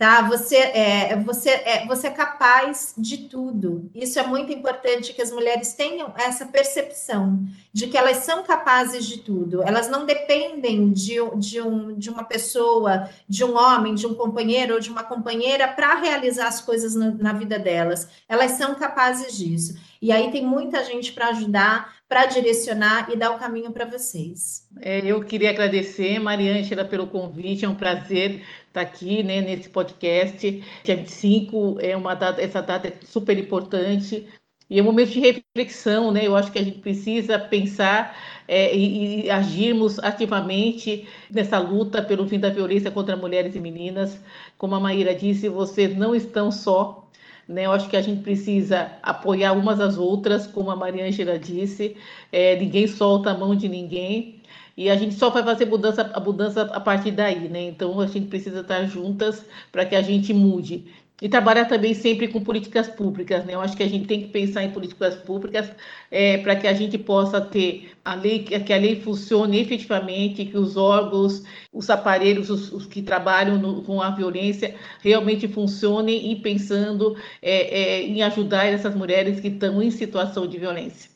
[0.00, 0.22] tá?
[0.22, 3.90] Você é, você é, você é capaz de tudo.
[3.94, 9.04] Isso é muito importante que as mulheres tenham essa percepção de que elas são capazes
[9.04, 9.62] de tudo.
[9.62, 14.72] Elas não dependem de, de, um, de uma pessoa, de um homem, de um companheiro
[14.72, 18.08] ou de uma companheira para realizar as coisas na, na vida delas.
[18.26, 19.78] Elas são capazes disso.
[20.00, 24.66] E aí tem muita gente para ajudar, para direcionar e dar o caminho para vocês.
[24.80, 27.64] É, eu queria agradecer, Mariângela, pelo convite.
[27.64, 30.60] É um prazer estar aqui né, nesse podcast.
[30.82, 34.26] Dia 25 é uma data, essa data é super importante.
[34.68, 36.26] E é um momento de reflexão, né?
[36.26, 38.16] Eu acho que a gente precisa pensar
[38.48, 44.20] é, e, e, agirmos ativamente nessa luta pelo fim da violência contra mulheres e meninas.
[44.58, 47.08] Como a Maíra disse, vocês não estão só.
[47.50, 47.66] Né?
[47.66, 51.96] Eu acho que a gente precisa apoiar umas às outras, como a Maria Angela disse.
[52.30, 54.40] É, ninguém solta a mão de ninguém.
[54.76, 57.62] E a gente só vai fazer mudança, a mudança a partir daí, né?
[57.64, 60.86] Então a gente precisa estar juntas para que a gente mude
[61.20, 63.44] e trabalhar também sempre com políticas públicas.
[63.44, 63.54] Né?
[63.54, 65.70] Eu acho que a gente tem que pensar em políticas públicas
[66.10, 70.56] é, para que a gente possa ter a lei, que a lei funcione efetivamente, que
[70.56, 71.42] os órgãos,
[71.72, 77.80] os aparelhos, os, os que trabalham no, com a violência realmente funcionem e pensando é,
[77.80, 81.10] é, em ajudar essas mulheres que estão em situação de violência.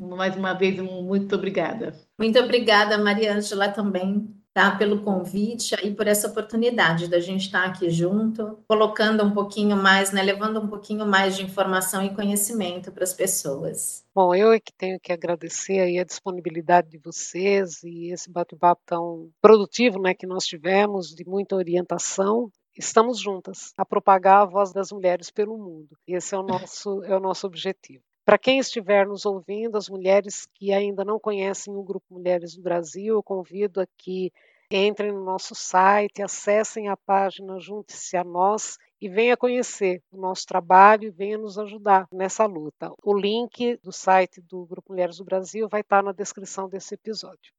[0.00, 1.94] Mais uma vez, muito obrigada.
[2.18, 4.74] Muito obrigada, Maria Ângela, também tá?
[4.74, 10.12] Pelo convite e por essa oportunidade da gente estar aqui junto, colocando um pouquinho mais,
[10.12, 10.22] né?
[10.22, 14.02] Levando um pouquinho mais de informação e conhecimento para as pessoas.
[14.14, 18.80] Bom, eu é que tenho que agradecer aí a disponibilidade de vocês e esse bate-papo
[18.86, 24.72] tão produtivo, né, que nós tivemos, de muita orientação estamos juntas a propagar a voz
[24.72, 25.96] das mulheres pelo mundo.
[26.06, 28.04] Esse é o nosso, é o nosso objetivo.
[28.26, 32.62] Para quem estiver nos ouvindo, as mulheres que ainda não conhecem o Grupo Mulheres do
[32.62, 34.32] Brasil, eu convido a que
[34.68, 40.44] entrem no nosso site, acessem a página Junte-se a Nós e venha conhecer o nosso
[40.44, 42.92] trabalho e venha nos ajudar nessa luta.
[43.00, 47.52] O link do site do Grupo Mulheres do Brasil vai estar na descrição desse episódio.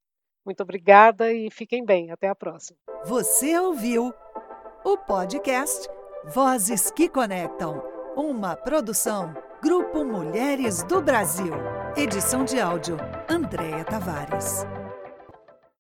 [0.46, 2.12] Muito obrigada e fiquem bem.
[2.12, 2.78] Até a próxima.
[3.06, 4.14] Você ouviu
[4.84, 5.88] o podcast
[6.26, 7.82] Vozes que Conectam,
[8.18, 11.52] uma produção Grupo Mulheres do Brasil.
[11.96, 12.96] Edição de áudio
[13.28, 14.68] Andréa Tavares.